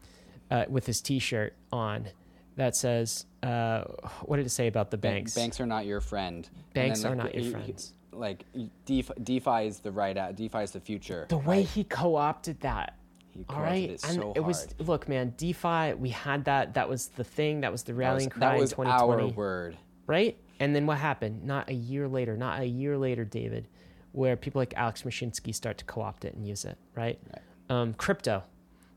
uh, 0.50 0.63
with 0.70 0.86
his 0.86 1.02
T-shirt 1.02 1.54
on 1.74 2.08
that 2.56 2.76
says, 2.76 3.26
uh, 3.44 3.84
what 4.24 4.38
did 4.38 4.46
it 4.46 4.50
say 4.50 4.68
about 4.68 4.92
the 4.92 4.98
banks? 4.98 5.36
Banks 5.36 5.60
are 5.60 5.66
not 5.66 5.86
your 5.86 6.02
friend. 6.02 6.50
Banks 6.74 7.06
are 7.06 7.16
not 7.16 7.34
your 7.34 7.52
friends. 7.52 7.94
Like 8.12 8.46
DeFi, 8.86 9.14
DeFi 9.24 9.68
is 9.68 9.80
the 9.80 9.92
right 9.92 10.18
out. 10.18 10.36
DeFi 10.36 10.60
is 10.60 10.72
the 10.72 10.82
future. 10.82 11.26
The 11.30 11.38
way 11.38 11.60
right? 11.60 11.66
he 11.66 11.84
co-opted 11.86 12.60
that. 12.62 12.98
He 13.30 13.46
all 13.48 13.62
right, 13.62 13.92
it 13.92 14.04
and 14.04 14.16
so 14.16 14.34
it 14.36 14.42
was 14.42 14.68
look, 14.80 15.08
man. 15.08 15.34
DeFi, 15.38 15.94
we 15.94 16.10
had 16.10 16.44
that. 16.46 16.74
That 16.74 16.90
was 16.90 17.08
the 17.08 17.24
thing. 17.24 17.62
That 17.62 17.72
was 17.72 17.84
the 17.84 17.94
rallying 17.94 18.28
that 18.28 18.38
cry 18.38 18.58
was, 18.58 18.74
in 18.74 18.78
2020. 18.78 19.24
Our 19.24 19.28
word, 19.30 19.78
right? 20.06 20.38
And 20.60 20.76
then 20.76 20.86
what 20.86 20.98
happened? 20.98 21.46
Not 21.46 21.70
a 21.70 21.74
year 21.74 22.10
later. 22.10 22.36
Not 22.36 22.60
a 22.60 22.66
year 22.66 22.98
later, 22.98 23.24
David, 23.24 23.70
where 24.12 24.36
people 24.36 24.60
like 24.60 24.74
Alex 24.76 25.04
Mashinsky 25.04 25.56
start 25.56 25.78
to 25.78 25.86
co-opt 25.86 26.26
it 26.26 26.34
and 26.34 26.46
use 26.46 26.66
it. 26.66 26.78
Right. 26.94 27.18
right. 27.34 27.42
Um, 27.70 27.94
crypto 27.94 28.44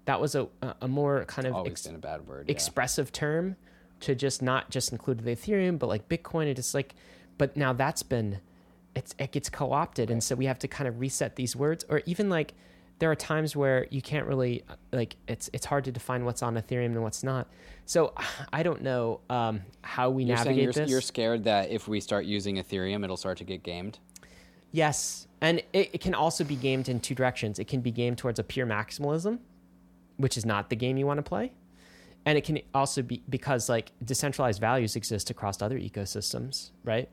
that 0.06 0.20
was 0.20 0.34
a, 0.34 0.48
a 0.80 0.88
more 0.88 1.24
kind 1.24 1.48
of 1.48 1.66
ex- 1.66 1.86
a 1.86 1.92
bad 1.92 2.26
word, 2.26 2.46
yeah. 2.46 2.52
expressive 2.52 3.12
term 3.12 3.56
to 4.00 4.14
just 4.14 4.42
not 4.42 4.70
just 4.70 4.92
include 4.92 5.20
the 5.20 5.30
Ethereum, 5.30 5.78
but 5.78 5.88
like 5.88 6.08
Bitcoin. 6.08 6.46
It 6.46 6.54
just 6.54 6.74
like, 6.74 6.94
but 7.38 7.56
now 7.56 7.72
that's 7.72 8.02
been, 8.02 8.40
it's 8.94 9.14
it 9.18 9.32
gets 9.32 9.48
co-opted, 9.48 10.08
right. 10.08 10.12
and 10.12 10.22
so 10.22 10.34
we 10.34 10.46
have 10.46 10.58
to 10.60 10.68
kind 10.68 10.88
of 10.88 11.00
reset 11.00 11.36
these 11.36 11.56
words, 11.56 11.84
or 11.88 12.02
even 12.06 12.28
like 12.28 12.54
there 12.98 13.10
are 13.10 13.16
times 13.16 13.56
where 13.56 13.86
you 13.90 14.00
can't 14.00 14.26
really 14.26 14.62
like 14.92 15.16
it's 15.26 15.50
it's 15.52 15.66
hard 15.66 15.84
to 15.84 15.92
define 15.92 16.24
what's 16.24 16.42
on 16.42 16.54
Ethereum 16.54 16.86
and 16.86 17.02
what's 17.02 17.22
not. 17.22 17.48
So 17.86 18.12
I 18.52 18.62
don't 18.62 18.82
know 18.82 19.20
um, 19.30 19.62
how 19.82 20.10
we 20.10 20.24
you're 20.24 20.36
navigate 20.36 20.62
you're, 20.62 20.72
this. 20.72 20.90
You're 20.90 21.00
scared 21.00 21.44
that 21.44 21.70
if 21.70 21.88
we 21.88 22.00
start 22.00 22.26
using 22.26 22.56
Ethereum, 22.56 23.04
it'll 23.04 23.16
start 23.16 23.38
to 23.38 23.44
get 23.44 23.62
gamed. 23.62 23.98
Yes, 24.70 25.28
and 25.40 25.60
it, 25.72 25.90
it 25.92 26.00
can 26.00 26.14
also 26.14 26.42
be 26.42 26.56
gamed 26.56 26.88
in 26.88 26.98
two 26.98 27.14
directions. 27.14 27.58
It 27.58 27.68
can 27.68 27.80
be 27.80 27.92
gamed 27.92 28.18
towards 28.18 28.38
a 28.38 28.44
pure 28.44 28.66
maximalism, 28.66 29.38
which 30.16 30.36
is 30.36 30.44
not 30.44 30.70
the 30.70 30.76
game 30.76 30.96
you 30.96 31.06
want 31.06 31.18
to 31.18 31.22
play. 31.22 31.52
And 32.26 32.38
it 32.38 32.44
can 32.44 32.58
also 32.72 33.02
be 33.02 33.22
because 33.28 33.68
like 33.68 33.92
decentralized 34.04 34.60
values 34.60 34.96
exist 34.96 35.30
across 35.30 35.60
other 35.60 35.78
ecosystems, 35.78 36.70
right? 36.84 37.08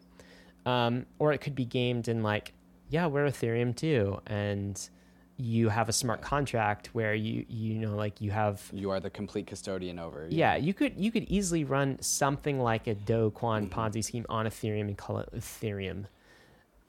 Um, 0.66 1.06
or 1.20 1.34
it 1.34 1.40
could 1.40 1.56
be 1.56 1.66
gamed 1.66 2.08
in 2.08 2.24
like, 2.24 2.54
yeah, 2.90 3.08
we're 3.08 3.26
Ethereum 3.26 3.76
too, 3.76 4.22
and 4.28 4.80
you 5.38 5.70
have 5.70 5.90
a 5.90 5.94
smart 5.94 6.22
contract 6.22 6.88
where 6.94 7.16
you 7.16 7.46
you 7.50 7.74
know 7.74 7.96
like 7.96 8.22
you 8.22 8.30
have 8.32 8.62
You 8.72 8.92
are 8.92 9.00
the 9.00 9.10
complete 9.10 9.48
custodian 9.48 9.98
over. 9.98 10.28
yeah 10.30 10.56
you 10.56 10.72
could 10.72 10.94
you 10.98 11.12
could 11.12 11.24
easily 11.24 11.64
run 11.64 12.00
something 12.00 12.60
like 12.60 12.86
a 12.86 12.94
Do 12.94 13.32
Kwon 13.36 13.68
Ponzi 13.68 14.04
scheme 14.04 14.26
on 14.30 14.46
Ethereum 14.46 14.82
and 14.82 14.98
call 14.98 15.18
it 15.18 15.30
Ethereum. 15.36 16.06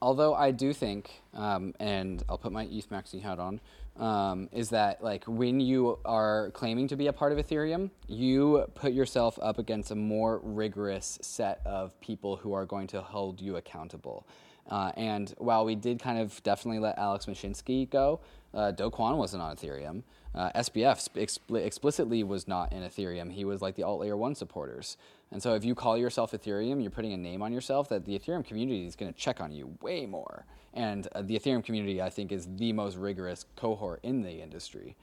Although 0.02 0.34
I 0.34 0.50
do 0.50 0.72
think, 0.72 1.22
um, 1.32 1.74
and 1.80 2.22
I'll 2.28 2.36
put 2.36 2.52
my 2.52 2.64
ETH 2.64 2.90
maxi 2.90 3.22
hat 3.22 3.38
on, 3.38 3.60
um, 3.98 4.48
is 4.52 4.70
that 4.70 5.02
like 5.02 5.24
when 5.26 5.60
you 5.60 5.98
are 6.04 6.50
claiming 6.52 6.88
to 6.88 6.96
be 6.96 7.08
a 7.08 7.12
part 7.12 7.32
of 7.32 7.38
Ethereum, 7.38 7.90
you 8.08 8.64
put 8.74 8.92
yourself 8.92 9.38
up 9.42 9.58
against 9.58 9.90
a 9.90 9.94
more 9.94 10.40
rigorous 10.42 11.18
set 11.22 11.60
of 11.64 11.98
people 12.00 12.36
who 12.36 12.52
are 12.52 12.64
going 12.64 12.86
to 12.88 13.00
hold 13.00 13.40
you 13.40 13.56
accountable. 13.56 14.26
Uh, 14.70 14.92
and 14.96 15.34
while 15.38 15.64
we 15.64 15.74
did 15.74 16.00
kind 16.00 16.18
of 16.18 16.42
definitely 16.42 16.78
let 16.78 16.96
Alex 16.96 17.26
Mashinsky 17.26 17.88
go, 17.90 18.20
uh, 18.54 18.70
Do 18.70 18.90
Kwon 18.90 19.16
wasn't 19.16 19.42
on 19.42 19.56
Ethereum. 19.56 20.02
Uh, 20.34 20.50
SBF 20.54 21.10
expli- 21.14 21.66
explicitly 21.66 22.22
was 22.22 22.48
not 22.48 22.72
in 22.72 22.82
Ethereum. 22.82 23.32
He 23.32 23.44
was 23.44 23.60
like 23.60 23.74
the 23.74 23.82
alt 23.82 24.00
layer 24.00 24.16
one 24.16 24.34
supporters. 24.34 24.96
And 25.32 25.42
so 25.42 25.54
if 25.54 25.64
you 25.64 25.74
call 25.74 25.96
yourself 25.96 26.32
Ethereum, 26.32 26.82
you're 26.82 26.90
putting 26.90 27.14
a 27.14 27.16
name 27.16 27.42
on 27.42 27.52
yourself 27.52 27.88
that 27.88 28.04
the 28.04 28.18
Ethereum 28.18 28.44
community 28.44 28.86
is 28.86 28.94
going 28.94 29.12
to 29.12 29.18
check 29.18 29.40
on 29.40 29.50
you 29.50 29.76
way 29.80 30.04
more. 30.06 30.44
And 30.74 31.08
uh, 31.14 31.22
the 31.22 31.38
Ethereum 31.38 31.64
community, 31.64 32.00
I 32.02 32.10
think, 32.10 32.32
is 32.32 32.46
the 32.56 32.72
most 32.72 32.96
rigorous 32.96 33.46
cohort 33.56 34.00
in 34.02 34.22
the 34.22 34.42
industry. 34.42 34.94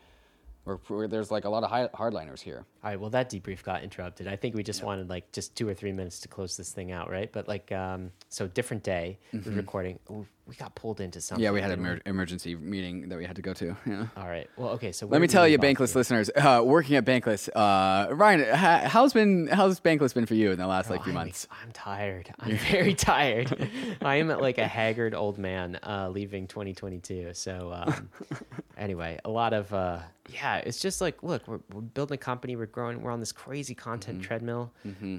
Where, 0.65 0.77
where 0.87 1.07
there's 1.07 1.31
like 1.31 1.45
a 1.45 1.49
lot 1.49 1.63
of 1.63 1.71
high, 1.71 1.87
hardliners 1.87 2.41
here. 2.41 2.65
All 2.83 2.91
right, 2.91 2.99
well 2.99 3.09
that 3.09 3.31
debrief 3.31 3.63
got 3.63 3.81
interrupted. 3.81 4.27
I 4.27 4.35
think 4.35 4.53
we 4.53 4.61
just 4.61 4.83
wanted 4.83 5.09
like 5.09 5.31
just 5.31 5.55
two 5.55 5.67
or 5.67 5.73
three 5.73 5.91
minutes 5.91 6.19
to 6.19 6.27
close 6.27 6.57
this 6.57 6.71
thing 6.71 6.91
out, 6.91 7.09
right? 7.09 7.31
But 7.31 7.47
like, 7.47 7.71
um, 7.71 8.11
so 8.27 8.47
different 8.47 8.83
day, 8.83 9.17
we're 9.33 9.53
recording. 9.53 9.97
Ooh, 10.11 10.27
we 10.49 10.55
got 10.55 10.73
pulled 10.75 10.99
into 10.99 11.21
something. 11.21 11.39
Mm-hmm. 11.39 11.43
Yeah, 11.43 11.51
we 11.51 11.62
had 11.62 11.71
an 11.71 11.79
emer- 11.79 12.01
emergency 12.07 12.55
meeting 12.55 13.09
that 13.09 13.17
we 13.17 13.23
had 13.25 13.35
to 13.35 13.41
go 13.43 13.53
to. 13.53 13.77
Yeah. 13.85 14.07
All 14.17 14.27
right. 14.27 14.49
Well, 14.57 14.69
okay. 14.71 14.91
So 14.91 15.05
Let 15.05 15.21
me 15.21 15.27
tell 15.27 15.47
you, 15.47 15.59
Bankless 15.59 15.89
here? 15.93 15.99
listeners, 15.99 16.29
uh, 16.35 16.62
working 16.65 16.95
at 16.95 17.05
Bankless, 17.05 17.47
uh, 17.55 18.13
Ryan, 18.15 18.55
ha- 18.55 18.83
how's 18.88 19.13
been 19.13 19.47
how's 19.47 19.79
Bankless 19.79 20.13
been 20.13 20.25
for 20.25 20.33
you 20.33 20.51
in 20.51 20.57
the 20.57 20.65
last 20.67 20.89
like 20.89 21.01
Oh, 21.01 21.03
few 21.03 21.12
I'm 21.12 21.15
months? 21.19 21.47
I'm 21.63 21.71
tired. 21.71 22.33
I'm 22.39 22.57
very 22.57 22.95
tired. 22.95 23.69
I 24.01 24.15
am 24.15 24.27
like 24.29 24.57
a 24.57 24.67
haggard 24.67 25.13
old 25.13 25.38
man 25.38 25.79
uh, 25.83 26.09
leaving 26.09 26.47
2022. 26.47 27.33
So 27.33 27.71
um, 27.73 28.09
anyway, 28.77 29.19
a 29.23 29.29
lot 29.29 29.53
of 29.53 29.71
uh, 29.73 29.99
yeah. 30.33 30.57
It's 30.57 30.79
just 30.79 31.01
like 31.01 31.21
look, 31.23 31.47
we're, 31.47 31.59
we're 31.73 31.81
building 31.81 32.15
a 32.15 32.17
company. 32.17 32.55
We're 32.55 32.65
growing. 32.65 33.01
We're 33.01 33.12
on 33.12 33.19
this 33.19 33.31
crazy 33.31 33.75
content 33.75 34.19
Mm-hmm. 34.19 34.27
treadmill. 34.27 34.71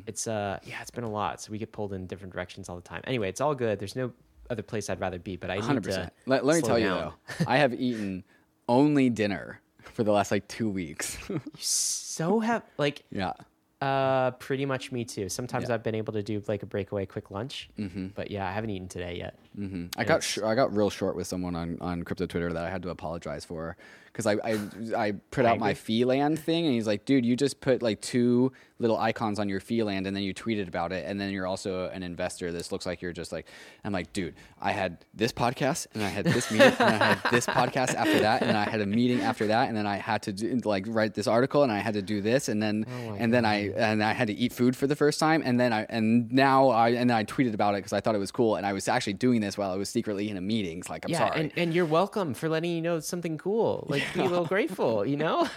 It's 0.07 0.27
uh 0.27 0.59
yeah, 0.65 0.81
it's 0.83 0.91
been 0.91 1.05
a 1.05 1.11
lot. 1.11 1.41
So 1.41 1.53
we 1.53 1.59
get 1.59 1.71
pulled 1.71 1.93
in 1.93 2.07
different 2.07 2.33
directions 2.33 2.69
all 2.69 2.77
the 2.77 2.83
time. 2.83 3.03
Anyway, 3.05 3.29
it's 3.29 3.41
all 3.41 3.55
good. 3.55 3.79
There's 3.79 3.95
no 3.95 4.11
other 4.51 4.63
place 4.63 4.91
I'd 4.91 5.01
rather 5.01 5.19
be. 5.19 5.37
But 5.37 5.51
I 5.51 5.57
need 5.57 5.65
Hundred 5.65 5.85
to. 5.85 6.11
Let, 6.27 6.45
let 6.45 6.57
me 6.57 6.63
tell 6.63 6.79
you 6.79 6.89
though, 6.89 7.15
I 7.47 7.59
have 7.59 7.73
eaten 7.73 8.25
only 8.69 9.09
dinner 9.11 9.61
for 9.83 10.05
the 10.05 10.13
last 10.13 10.31
like 10.31 10.47
two 10.49 10.69
weeks. 10.69 11.17
You 11.29 11.41
so 11.57 12.41
have 12.41 12.63
like 12.77 13.03
yeah. 13.11 13.33
uh 13.81 14.33
pretty 14.33 14.67
much 14.67 14.93
me 14.93 15.05
too. 15.05 15.29
Sometimes 15.29 15.69
Yeah. 15.69 15.75
I've 15.75 15.83
been 15.83 15.95
able 15.95 16.13
to 16.13 16.23
do 16.23 16.43
like 16.47 16.63
a 16.63 16.67
breakaway 16.67 17.07
quick 17.07 17.31
lunch. 17.31 17.71
Mm-hmm. 17.79 18.09
But 18.15 18.31
yeah, 18.31 18.47
I 18.47 18.53
haven't 18.53 18.71
eaten 18.71 18.89
today 18.89 19.17
yet. 19.17 19.39
hmm 19.55 19.87
I 19.97 20.05
got 20.05 20.23
sh- 20.23 20.39
I 20.45 20.55
got 20.55 20.75
real 20.77 20.91
short 20.91 21.17
with 21.17 21.27
someone 21.27 21.57
on, 21.57 21.79
on 21.81 22.03
crypto 22.03 22.27
Twitter 22.27 22.53
that 22.53 22.65
I 22.65 22.71
had 22.71 22.83
to 22.83 22.91
apologize 22.91 23.45
for 23.45 23.77
because 24.13 24.27
I, 24.27 24.35
I 24.45 24.59
I 24.97 25.13
put 25.31 25.45
out 25.45 25.59
my 25.59 25.75
fee 25.75 26.05
land 26.05 26.39
thing 26.39 26.65
and 26.65 26.75
he's 26.75 26.87
like, 26.87 27.05
dude, 27.05 27.25
you 27.25 27.37
just 27.37 27.61
put 27.61 27.83
like 27.83 28.01
two 28.01 28.53
little 28.79 28.97
icons 28.97 29.39
on 29.39 29.49
your 29.49 29.61
fee 29.61 29.83
land 29.83 30.07
and 30.07 30.17
then 30.17 30.23
you 30.23 30.33
tweeted 30.33 30.67
about 30.67 30.91
it 30.91 31.05
and 31.07 31.21
then 31.21 31.31
you're 31.31 31.47
also 31.47 31.89
an 31.91 32.03
investor. 32.03 32.51
This 32.51 32.73
looks 32.73 32.87
like 32.87 33.03
you're 33.03 33.13
just 33.13 33.31
like 33.31 33.47
I'm 33.85 33.93
like, 33.93 34.13
dude, 34.13 34.35
I 34.61 34.73
had 34.73 35.05
this 35.15 35.33
podcast 35.33 35.87
and 35.95 36.03
I 36.03 36.09
had 36.09 36.25
this 36.25 36.51
meeting 36.51 36.73
and 36.79 37.03
I 37.03 37.15
had 37.15 37.31
this 37.31 37.47
podcast 37.47 37.95
after 37.95 38.21
that 38.21 38.43
and 38.43 38.57
I 38.57 38.69
had 38.69 38.81
a 38.81 38.87
meeting 38.87 39.21
after 39.21 39.47
that 39.49 39.69
and 39.69 39.77
then 39.77 39.87
I 39.87 39.97
had 39.97 40.23
to 40.23 40.33
do, 40.33 40.61
like 40.65 40.85
write 40.89 41.15
this 41.15 41.27
article 41.27 41.63
and 41.63 41.71
I 41.71 41.79
had 41.79 41.95
to 41.95 42.03
do 42.03 42.21
this 42.23 42.49
and 42.49 42.63
then 42.63 42.87
Oh 42.91 43.17
and 43.19 43.33
then 43.33 43.45
I 43.45 43.71
and 43.77 44.03
I 44.03 44.13
had 44.13 44.29
to 44.29 44.35
eat 44.35 44.53
food 44.53 44.75
for 44.77 44.87
the 44.87 44.97
first 44.97 45.21
time 45.21 45.43
and 45.45 45.61
then 45.61 45.73
I 45.73 45.87
and 45.89 46.33
now 46.33 46.69
I 46.71 46.91
and 46.91 47.11
then 47.11 47.17
I 47.17 47.25
tweeted 47.25 47.55
about 47.55 47.75
it 47.75 47.79
because 47.79 47.93
I 47.93 48.01
thought 48.01 48.15
it 48.15 48.19
was 48.19 48.33
cool 48.33 48.57
and 48.57 48.67
I 48.67 48.73
was 48.73 48.89
actually 48.89 49.13
doing 49.13 49.41
this 49.41 49.59
while 49.59 49.71
I 49.71 49.77
was 49.77 49.91
secretly 49.91 50.31
in 50.31 50.37
a 50.37 50.41
meeting. 50.41 50.79
It's 50.79 50.89
like 50.89 51.05
I'm 51.05 51.11
yeah, 51.11 51.19
sorry. 51.19 51.41
and, 51.41 51.53
and 51.57 51.75
you're 51.75 51.85
welcome 51.85 52.35
for 52.35 52.49
letting 52.49 52.73
you 52.73 52.81
know 52.81 52.99
something 53.01 53.37
cool. 53.37 53.87
Like 53.89 54.00
be 54.15 54.21
a 54.21 54.25
little 54.25 54.47
grateful, 54.47 55.07
you 55.07 55.17
know? 55.17 55.49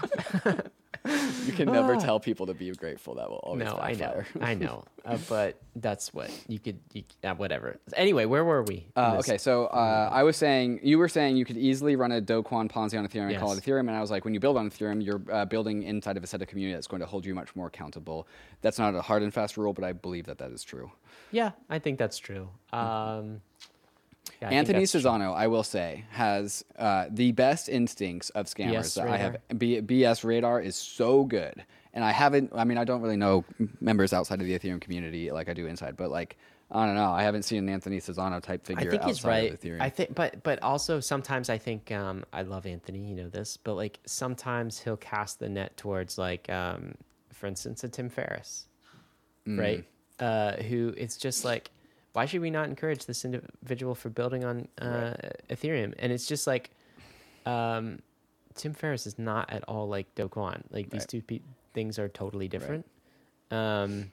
you 1.45 1.51
can 1.53 1.71
never 1.71 1.97
tell 1.97 2.19
people 2.19 2.45
to 2.45 2.53
be 2.53 2.71
grateful. 2.71 3.15
That 3.15 3.29
will 3.29 3.37
always 3.37 3.65
no, 3.65 3.77
I 3.77 3.93
know. 3.93 4.23
I 4.39 4.53
know, 4.53 4.85
uh, 5.05 5.17
but 5.27 5.59
that's 5.75 6.13
what 6.13 6.31
you 6.47 6.59
could. 6.59 6.79
You, 6.93 7.03
uh, 7.23 7.35
whatever. 7.35 7.77
Anyway, 7.95 8.25
where 8.25 8.45
were 8.45 8.63
we? 8.63 8.87
Uh, 8.95 9.17
okay, 9.19 9.37
so 9.37 9.65
uh, 9.65 10.09
I 10.11 10.23
was 10.23 10.37
saying 10.37 10.79
you 10.81 10.97
were 10.97 11.09
saying 11.09 11.35
you 11.35 11.45
could 11.45 11.57
easily 11.57 11.95
run 11.95 12.11
a 12.11 12.21
Do 12.21 12.41
Kwon 12.41 12.71
Ponzi 12.71 12.97
on 12.97 13.05
Ethereum 13.07 13.29
and 13.29 13.37
call 13.37 13.51
it 13.51 13.55
Yes. 13.55 13.65
Ethereum, 13.65 13.81
and 13.81 13.91
I 13.91 14.01
was 14.01 14.11
like, 14.11 14.23
when 14.23 14.33
you 14.33 14.39
build 14.39 14.55
on 14.55 14.69
Ethereum, 14.69 15.03
you're 15.03 15.21
uh, 15.31 15.45
building 15.45 15.83
inside 15.83 16.15
of 16.15 16.23
a 16.23 16.27
set 16.27 16.41
of 16.41 16.47
community 16.47 16.73
that's 16.73 16.87
going 16.87 17.01
to 17.01 17.05
hold 17.05 17.25
you 17.25 17.35
much 17.35 17.55
more 17.55 17.67
accountable. 17.67 18.27
That's 18.61 18.79
not 18.79 18.95
a 18.95 19.01
hard 19.01 19.23
and 19.23 19.33
fast 19.33 19.57
rule, 19.57 19.73
but 19.73 19.83
I 19.83 19.91
believe 19.91 20.25
that 20.27 20.37
that 20.37 20.51
is 20.51 20.63
true. 20.63 20.91
Yeah, 21.31 21.51
I 21.69 21.79
think 21.79 21.99
that's 21.99 22.17
true. 22.17 22.49
Um, 22.71 23.41
yeah, 24.41 24.49
Anthony 24.49 24.79
that's 24.79 24.91
true. 24.91 25.01
Sassano, 25.01 25.35
I 25.35 25.47
will 25.47 25.63
say, 25.63 26.05
has 26.11 26.63
uh, 26.77 27.05
the 27.09 27.31
best 27.33 27.69
instincts 27.69 28.29
of 28.31 28.45
scammers 28.47 28.73
BS 28.73 28.95
that 28.95 29.07
I 29.07 29.17
have. 29.17 29.37
B- 29.57 29.81
BS 29.81 30.23
Radar 30.23 30.61
is 30.61 30.75
so 30.75 31.23
good, 31.23 31.63
and 31.93 32.03
I 32.03 32.11
haven't. 32.11 32.51
I 32.55 32.63
mean, 32.63 32.77
I 32.77 32.83
don't 32.83 33.01
really 33.01 33.17
know 33.17 33.43
members 33.81 34.13
outside 34.13 34.39
of 34.41 34.47
the 34.47 34.57
Ethereum 34.57 34.79
community 34.81 35.31
like 35.31 35.49
I 35.49 35.53
do 35.53 35.67
inside, 35.67 35.97
but 35.97 36.09
like 36.09 36.37
I 36.71 36.85
don't 36.85 36.95
know. 36.95 37.11
I 37.11 37.21
haven't 37.23 37.43
seen 37.43 37.59
an 37.59 37.69
Anthony 37.69 37.99
Sassano 37.99 38.41
type 38.41 38.61
I 38.63 38.67
figure 38.67 38.91
think 38.91 39.03
outside 39.03 39.09
he's 39.09 39.23
right. 39.25 39.53
of 39.53 39.59
Ethereum. 39.59 39.81
I 39.81 39.89
think, 39.89 40.15
but 40.15 40.41
but 40.43 40.61
also 40.63 40.99
sometimes 40.99 41.49
I 41.49 41.57
think 41.57 41.91
um, 41.91 42.23
I 42.33 42.41
love 42.41 42.65
Anthony. 42.65 42.99
You 42.99 43.15
know 43.15 43.29
this, 43.29 43.57
but 43.57 43.75
like 43.75 43.99
sometimes 44.05 44.79
he'll 44.79 44.97
cast 44.97 45.39
the 45.39 45.49
net 45.49 45.75
towards 45.77 46.17
like, 46.17 46.49
um, 46.49 46.95
for 47.31 47.47
instance, 47.47 47.83
a 47.83 47.89
Tim 47.89 48.09
Ferriss, 48.09 48.67
Mm. 49.47 49.59
right? 49.59 49.85
Uh, 50.19 50.61
who 50.63 50.93
it's 50.95 51.17
just 51.17 51.43
like, 51.43 51.69
why 52.13 52.25
should 52.25 52.41
we 52.41 52.49
not 52.51 52.67
encourage 52.69 53.05
this 53.05 53.25
individual 53.25 53.95
for 53.95 54.09
building 54.09 54.43
on 54.45 54.67
uh, 54.79 55.13
Ethereum? 55.49 55.93
And 55.99 56.11
it's 56.11 56.25
just 56.27 56.47
like, 56.47 56.69
um, 57.45 57.99
Tim 58.55 58.73
Ferriss 58.73 59.07
is 59.07 59.17
not 59.17 59.49
at 59.51 59.63
all 59.67 59.87
like 59.87 60.13
Do 60.15 60.29
Kwon. 60.29 60.61
Like 60.69 60.89
these 60.89 61.01
Right. 61.01 61.07
two 61.09 61.21
pe- 61.23 61.39
things 61.73 61.97
are 61.97 62.07
totally 62.07 62.47
different. 62.47 62.85
Um, 63.51 64.11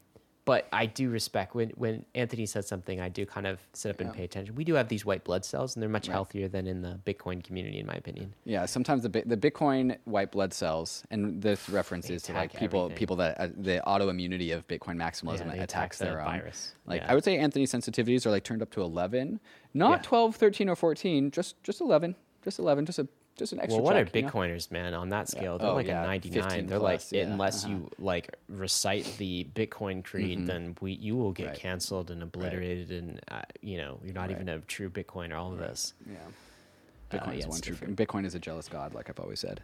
but 0.51 0.67
I 0.73 0.85
do 0.87 1.05
respect 1.11 1.55
when 1.55 1.69
when 1.85 2.05
Anthony 2.23 2.47
says 2.55 2.67
something, 2.73 2.97
I 3.01 3.09
do 3.09 3.23
kind 3.37 3.47
of 3.47 3.57
sit 3.73 3.89
up 3.93 4.01
and 4.01 4.13
pay 4.13 4.25
attention. 4.25 4.55
We 4.57 4.65
do 4.71 4.75
have 4.75 4.89
these 4.95 5.05
white 5.11 5.23
blood 5.29 5.45
cells, 5.45 5.69
and 5.77 5.81
they're 5.83 5.89
much 5.99 6.09
Right. 6.09 6.15
healthier 6.19 6.49
than 6.49 6.67
in 6.67 6.79
the 6.83 6.95
Bitcoin 7.09 7.39
community, 7.45 7.79
in 7.79 7.87
my 7.87 7.95
opinion. 8.03 8.35
Yeah, 8.45 8.67
sometimes 8.67 9.01
the 9.05 9.11
the 9.35 9.37
Bitcoin 9.47 9.97
white 10.17 10.31
blood 10.33 10.53
cells, 10.53 11.05
and 11.13 11.21
this 11.47 11.69
references 11.69 12.23
to 12.25 12.33
like 12.33 12.53
people 12.63 12.81
everything. 12.85 12.99
people 12.99 13.17
that 13.23 13.33
uh, 13.41 13.49
the 13.69 13.77
autoimmunity 13.87 14.51
of 14.57 14.67
Bitcoin 14.67 14.97
maximalism 15.07 15.47
Yeah, 15.47 15.63
attacks 15.63 15.73
attack 15.73 15.91
the 15.99 16.05
their 16.07 16.21
own. 16.21 16.27
virus. 16.41 16.75
Like 16.87 17.03
Yeah. 17.03 17.11
I 17.13 17.15
would 17.15 17.25
say 17.25 17.39
Anthony 17.39 17.67
sensitivities 17.67 18.27
are 18.27 18.31
like 18.37 18.45
turned 18.45 18.63
up 18.63 18.71
to 18.73 18.81
eleven, 18.83 19.39
not 19.73 19.91
Yeah. 19.99 20.03
12, 20.11 20.37
13, 20.37 20.69
or 20.69 20.77
fourteen, 20.77 21.31
just 21.31 21.63
just 21.63 21.81
eleven, 21.81 22.17
just 22.43 22.59
eleven, 22.59 22.85
just 22.87 22.99
a 22.99 23.07
just 23.41 23.53
an 23.53 23.59
extra. 23.61 23.75
Well, 23.77 23.85
what 23.85 23.97
are 23.97 24.05
check, 24.05 24.15
you 24.15 24.23
know? 24.23 24.29
Bitcoiners, 24.29 24.71
man? 24.71 24.95
On 24.95 25.09
that 25.09 25.29
scale, 25.29 25.59
they're 25.59 25.67
Oh, 25.69 25.75
like 25.75 25.89
yeah, 25.89 26.05
a 26.05 26.07
99. 26.07 26.67
They're 26.69 26.79
plus, 26.79 27.11
like, 27.13 27.19
yeah, 27.19 27.27
unless 27.27 27.65
uh-huh. 27.65 27.75
you 27.75 27.91
like 27.99 28.37
recite 28.49 29.13
the 29.19 29.47
Bitcoin 29.55 30.05
creed, 30.05 30.47
then 30.47 30.77
we 30.81 30.93
you 30.93 31.17
will 31.17 31.33
get 31.33 31.49
Right. 31.49 31.57
canceled 31.57 32.11
and 32.13 32.23
obliterated, 32.23 32.93
and 32.93 33.21
uh, 33.29 33.43
you 33.61 33.77
know 33.79 33.99
you're 34.05 34.15
not 34.15 34.31
even 34.31 34.49
a 34.49 34.61
true 34.61 34.89
Bitcoiner. 34.89 35.37
All 35.37 35.53
of 35.53 35.59
this, 35.59 35.95
Yeah. 36.09 36.17
Uh, 37.13 37.17
Bitcoin 37.19 37.33
yeah, 37.33 37.39
is 37.41 37.47
one 37.49 37.61
true. 37.61 37.75
different. 37.75 37.97
Bitcoin 37.97 38.25
is 38.25 38.35
a 38.37 38.39
jealous 38.39 38.69
god, 38.69 38.95
like 38.95 39.11
I've 39.11 39.19
always 39.19 39.41
said. 39.41 39.63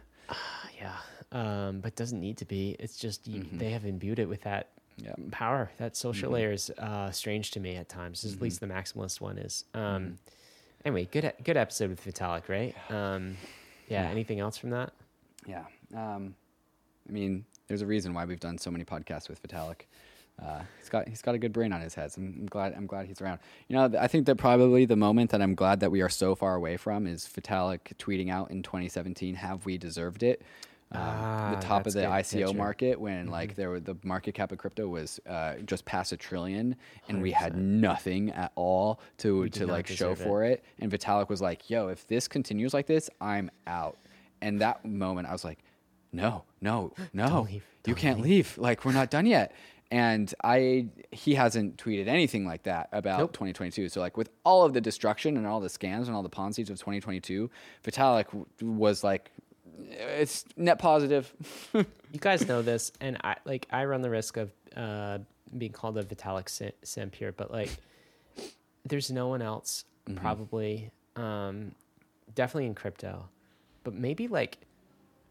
yeah, 0.77 0.97
um, 1.31 1.79
but 1.79 1.95
doesn't 1.95 2.19
need 2.19 2.35
to 2.37 2.45
be. 2.45 2.75
It's 2.79 2.97
just 2.97 3.25
you, 3.27 3.45
they 3.53 3.69
have 3.71 3.85
imbued 3.85 4.19
it 4.19 4.27
with 4.27 4.41
that 4.41 4.69
Yeah. 4.97 5.13
power. 5.31 5.71
That 5.77 5.95
social 5.95 6.31
layer 6.31 6.51
is 6.51 6.69
uh, 6.71 7.11
strange 7.11 7.51
to 7.51 7.59
me 7.61 7.75
at 7.77 7.87
times. 7.87 8.25
At 8.25 8.41
least 8.41 8.59
the 8.59 8.67
maximalist 8.67 9.21
one 9.21 9.37
is. 9.37 9.63
Um, 9.73 10.17
Anyway, 10.85 11.05
good 11.11 11.33
good 11.43 11.57
episode 11.57 11.89
with 11.89 12.05
Vitalik, 12.05 12.47
right? 12.47 12.73
Um, 12.91 13.35
yeah. 13.87 14.03
Yeah. 14.03 14.09
Anything 14.09 14.39
else 14.39 14.57
from 14.57 14.71
that? 14.71 14.93
Yeah. 15.45 15.65
Um, 15.95 16.35
I 17.07 17.11
mean, 17.11 17.45
there's 17.67 17.81
a 17.81 17.85
reason 17.85 18.13
why 18.13 18.25
we've 18.25 18.39
done 18.39 18.57
so 18.57 18.71
many 18.71 18.83
podcasts 18.83 19.29
with 19.29 19.41
Vitalik. 19.41 19.81
Uh, 20.41 20.61
he's 20.77 20.89
got 20.89 21.07
he's 21.07 21.21
got 21.23 21.33
a 21.33 21.39
good 21.39 21.51
brain 21.51 21.73
on 21.73 21.81
his 21.81 21.95
head. 21.95 22.11
So 22.11 22.21
I'm, 22.21 22.35
I'm 22.41 22.45
glad 22.45 22.73
I'm 22.75 22.85
glad 22.85 23.07
he's 23.07 23.21
around. 23.21 23.39
You 23.67 23.75
know, 23.75 23.87
th- 23.89 23.99
I 24.01 24.07
think 24.07 24.27
that 24.27 24.35
probably 24.35 24.85
the 24.85 24.95
moment 24.95 25.31
that 25.31 25.41
I'm 25.41 25.55
glad 25.55 25.79
that 25.79 25.89
we 25.89 26.01
are 26.01 26.09
so 26.09 26.35
far 26.35 26.53
away 26.53 26.77
from 26.77 27.07
is 27.07 27.25
Vitalik 27.27 27.95
tweeting 27.97 28.29
out 28.29 28.51
in 28.51 28.61
2017, 28.61 29.35
"Have 29.35 29.65
we 29.65 29.77
deserved 29.79 30.21
it?" 30.21 30.43
Um, 30.89 31.01
Ah, 31.01 31.53
the 31.59 31.65
top 31.65 31.85
of 31.85 31.91
the 31.93 32.01
good. 32.01 32.09
ICO 32.09 32.55
market 32.55 32.99
when 32.99 33.27
like 33.27 33.55
there 33.55 33.69
were 33.69 33.81
the 33.81 33.95
market 34.03 34.33
cap 34.35 34.53
of 34.53 34.57
crypto 34.57 34.87
was 34.87 35.19
uh, 35.27 35.55
just 35.65 35.83
past 35.83 36.13
a 36.13 36.17
trillion, 36.17 36.75
and 37.09 37.21
we 37.21 37.31
had 37.31 37.57
nothing 37.57 38.31
at 38.31 38.53
all 38.55 39.01
to 39.17 39.41
We 39.41 39.49
to 39.51 39.67
like 39.67 39.87
show 39.87 40.11
it. 40.11 40.17
for 40.17 40.45
it. 40.45 40.63
And 40.79 40.89
Vitalik 40.91 41.27
was 41.27 41.41
like, 41.41 41.69
"Yo, 41.69 41.89
if 41.89 42.07
this 42.07 42.27
continues 42.29 42.73
like 42.73 42.85
this, 42.87 43.09
I'm 43.19 43.51
out." 43.65 43.97
And 44.41 44.61
that 44.61 44.85
moment, 44.85 45.27
I 45.27 45.33
was 45.33 45.43
like, 45.43 45.59
"No, 46.13 46.43
no, 46.61 46.93
no, 47.11 47.41
leave. 47.41 47.53
you 47.85 47.93
Don't 47.93 47.97
can't 47.97 48.21
leave. 48.21 48.57
Like 48.57 48.85
we're 48.85 48.93
not 48.93 49.09
done 49.09 49.25
yet." 49.25 49.51
And 49.91 50.33
I 50.43 50.87
he 51.11 51.35
hasn't 51.35 51.77
tweeted 51.77 52.07
anything 52.07 52.45
like 52.45 52.63
that 52.63 52.87
about 52.93 53.19
Nope. 53.19 53.33
2022. 53.33 53.89
So 53.89 53.99
like 53.99 54.15
with 54.15 54.29
all 54.45 54.63
of 54.63 54.71
the 54.73 54.81
destruction 54.81 55.35
and 55.37 55.45
all 55.45 55.59
the 55.59 55.69
scams 55.69 56.07
and 56.07 56.15
all 56.15 56.23
the 56.23 56.29
Ponzi's 56.29 56.69
of 56.69 56.77
2022, 56.77 57.49
Vitalik 57.85 58.25
w- 58.27 58.45
was 58.61 59.01
like, 59.03 59.31
it's 59.79 60.45
net 60.55 60.79
positive. 60.79 61.31
You 62.13 62.21
guys 62.21 62.47
know 62.47 62.61
this, 62.61 62.93
and 63.01 63.17
I 63.21 63.35
like 63.43 63.67
I 63.69 63.83
run 63.83 64.01
the 64.01 64.09
risk 64.09 64.37
of 64.37 64.49
uh, 64.77 65.17
being 65.57 65.73
called 65.73 65.97
a 65.97 66.03
Vitalik 66.05 66.47
sim- 66.47 66.71
simp 66.81 67.13
here, 67.15 67.33
but 67.33 67.51
like, 67.51 67.69
there's 68.85 69.11
no 69.11 69.27
one 69.27 69.41
else 69.41 69.83
Mm-hmm. 70.07 70.19
probably, 70.19 70.91
um, 71.17 71.73
definitely 72.33 72.67
in 72.67 72.75
crypto, 72.75 73.27
but 73.83 73.93
maybe 73.93 74.29
like 74.29 74.57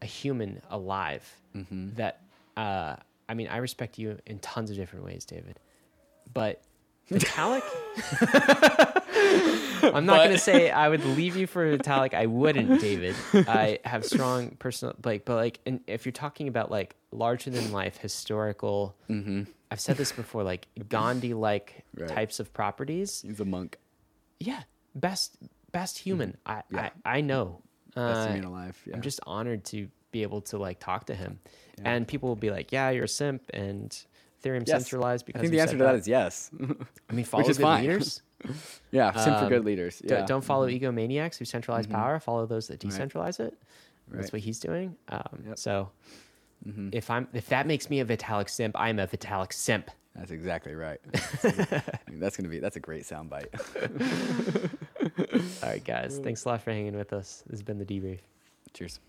a 0.03 0.05
human 0.05 0.61
alive 0.69 1.27
Mm-hmm. 1.55 1.95
that. 1.95 2.21
Uh, 2.55 2.97
I 3.27 3.33
mean, 3.33 3.47
I 3.47 3.57
respect 3.57 3.97
you 3.97 4.19
in 4.27 4.37
tons 4.39 4.69
of 4.69 4.77
different 4.77 5.03
ways, 5.03 5.25
David, 5.25 5.59
but 6.31 6.61
Vitalik. 7.09 7.63
I'm 9.83 10.05
not 10.05 10.17
But- 10.17 10.23
going 10.25 10.31
to 10.31 10.37
say 10.39 10.69
I 10.71 10.89
would 10.89 11.05
leave 11.05 11.35
you 11.35 11.47
for 11.47 11.65
italic. 11.71 12.13
I 12.13 12.25
wouldn't, 12.25 12.81
David. 12.81 13.15
I 13.33 13.79
have 13.85 14.03
strong 14.05 14.51
personal 14.59 14.95
like, 15.03 15.25
but 15.25 15.35
like, 15.35 15.59
and 15.65 15.81
if 15.87 16.05
you're 16.05 16.11
talking 16.13 16.47
about 16.47 16.71
like 16.71 16.95
larger 17.11 17.49
than 17.51 17.71
life 17.71 17.97
historical, 17.97 18.95
I've 19.69 19.79
said 19.79 19.97
this 19.97 20.11
before, 20.11 20.43
like 20.43 20.67
Gandhi 20.89 21.33
like 21.33 21.83
Right. 21.95 22.09
types 22.09 22.39
of 22.39 22.53
properties. 22.53 23.21
He's 23.21 23.39
a 23.39 23.45
monk. 23.45 23.77
Yeah, 24.39 24.63
best 24.95 25.37
best 25.71 25.97
human. 25.99 26.37
I, 26.45 26.63
Yeah. 26.71 26.89
I 27.05 27.17
I 27.17 27.21
know. 27.21 27.61
Best 27.95 28.29
Uh, 28.29 28.33
man 28.33 28.43
alive. 28.43 28.81
Yeah. 28.85 28.95
I'm 28.95 29.01
just 29.01 29.19
honored 29.25 29.63
to 29.65 29.87
be 30.11 30.21
able 30.23 30.41
to 30.41 30.57
like 30.57 30.79
talk 30.79 31.05
to 31.07 31.15
him, 31.15 31.39
and 31.83 32.07
people 32.07 32.29
will 32.29 32.35
be 32.35 32.49
like, 32.51 32.71
"Yeah, 32.71 32.89
you're 32.91 33.05
a 33.05 33.07
simp," 33.07 33.41
and 33.53 33.89
Ethereum 34.43 34.67
Yes. 34.67 34.83
centralized 34.83 35.25
because 35.25 35.39
I 35.39 35.41
think 35.41 35.51
the 35.51 35.59
answer 35.59 35.77
to 35.77 35.83
that 35.83 35.95
is 35.95 36.07
yes. 36.07 36.51
I 37.09 37.13
mean, 37.13 37.25
follow 37.33 37.49
is 37.49 37.57
good 37.57 37.63
fine. 37.63 37.81
leaders. 37.81 38.21
yeah, 38.91 39.11
sim 39.13 39.33
for 39.35 39.39
Um, 39.45 39.49
good 39.49 39.65
leaders. 39.65 39.99
Don't- 39.99 40.19
Yeah. 40.19 40.25
Don't 40.25 40.43
follow 40.43 40.67
egomaniacs 40.69 41.37
who 41.37 41.45
centralize 41.45 41.87
power. 41.87 42.19
Follow 42.19 42.45
those 42.45 42.67
that 42.67 42.83
Right. 42.83 42.93
decentralize 42.93 43.39
it. 43.39 43.53
That's 44.09 44.31
what 44.31 44.41
he's 44.41 44.59
doing. 44.59 44.95
Um, 45.09 45.19
Yep. 45.21 45.41
Mm-hmm. 45.41 45.53
So 45.55 45.91
if 46.91 47.09
I'm 47.09 47.27
if 47.33 47.47
that 47.49 47.67
makes 47.67 47.89
me 47.89 47.99
a 47.99 48.05
Vitalik 48.05 48.49
simp, 48.49 48.75
I'm 48.79 48.99
a 48.99 49.07
Vitalik 49.07 49.53
simp. 49.53 49.89
That's 50.15 50.31
exactly 50.31 50.73
right. 50.73 50.99
that's 52.13 52.35
gonna 52.37 52.49
be 52.49 52.59
that's 52.59 52.75
a 52.75 52.79
great 52.79 53.03
soundbite. 53.03 53.49
All 55.63 55.69
right, 55.69 55.83
guys. 55.83 56.19
Thanks 56.23 56.45
a 56.45 56.49
lot 56.49 56.61
for 56.61 56.71
hanging 56.71 56.95
with 56.97 57.13
us. 57.13 57.43
This 57.47 57.59
has 57.59 57.63
been 57.63 57.77
the 57.77 57.85
debrief. 57.85 58.19
Cheers. 58.73 58.99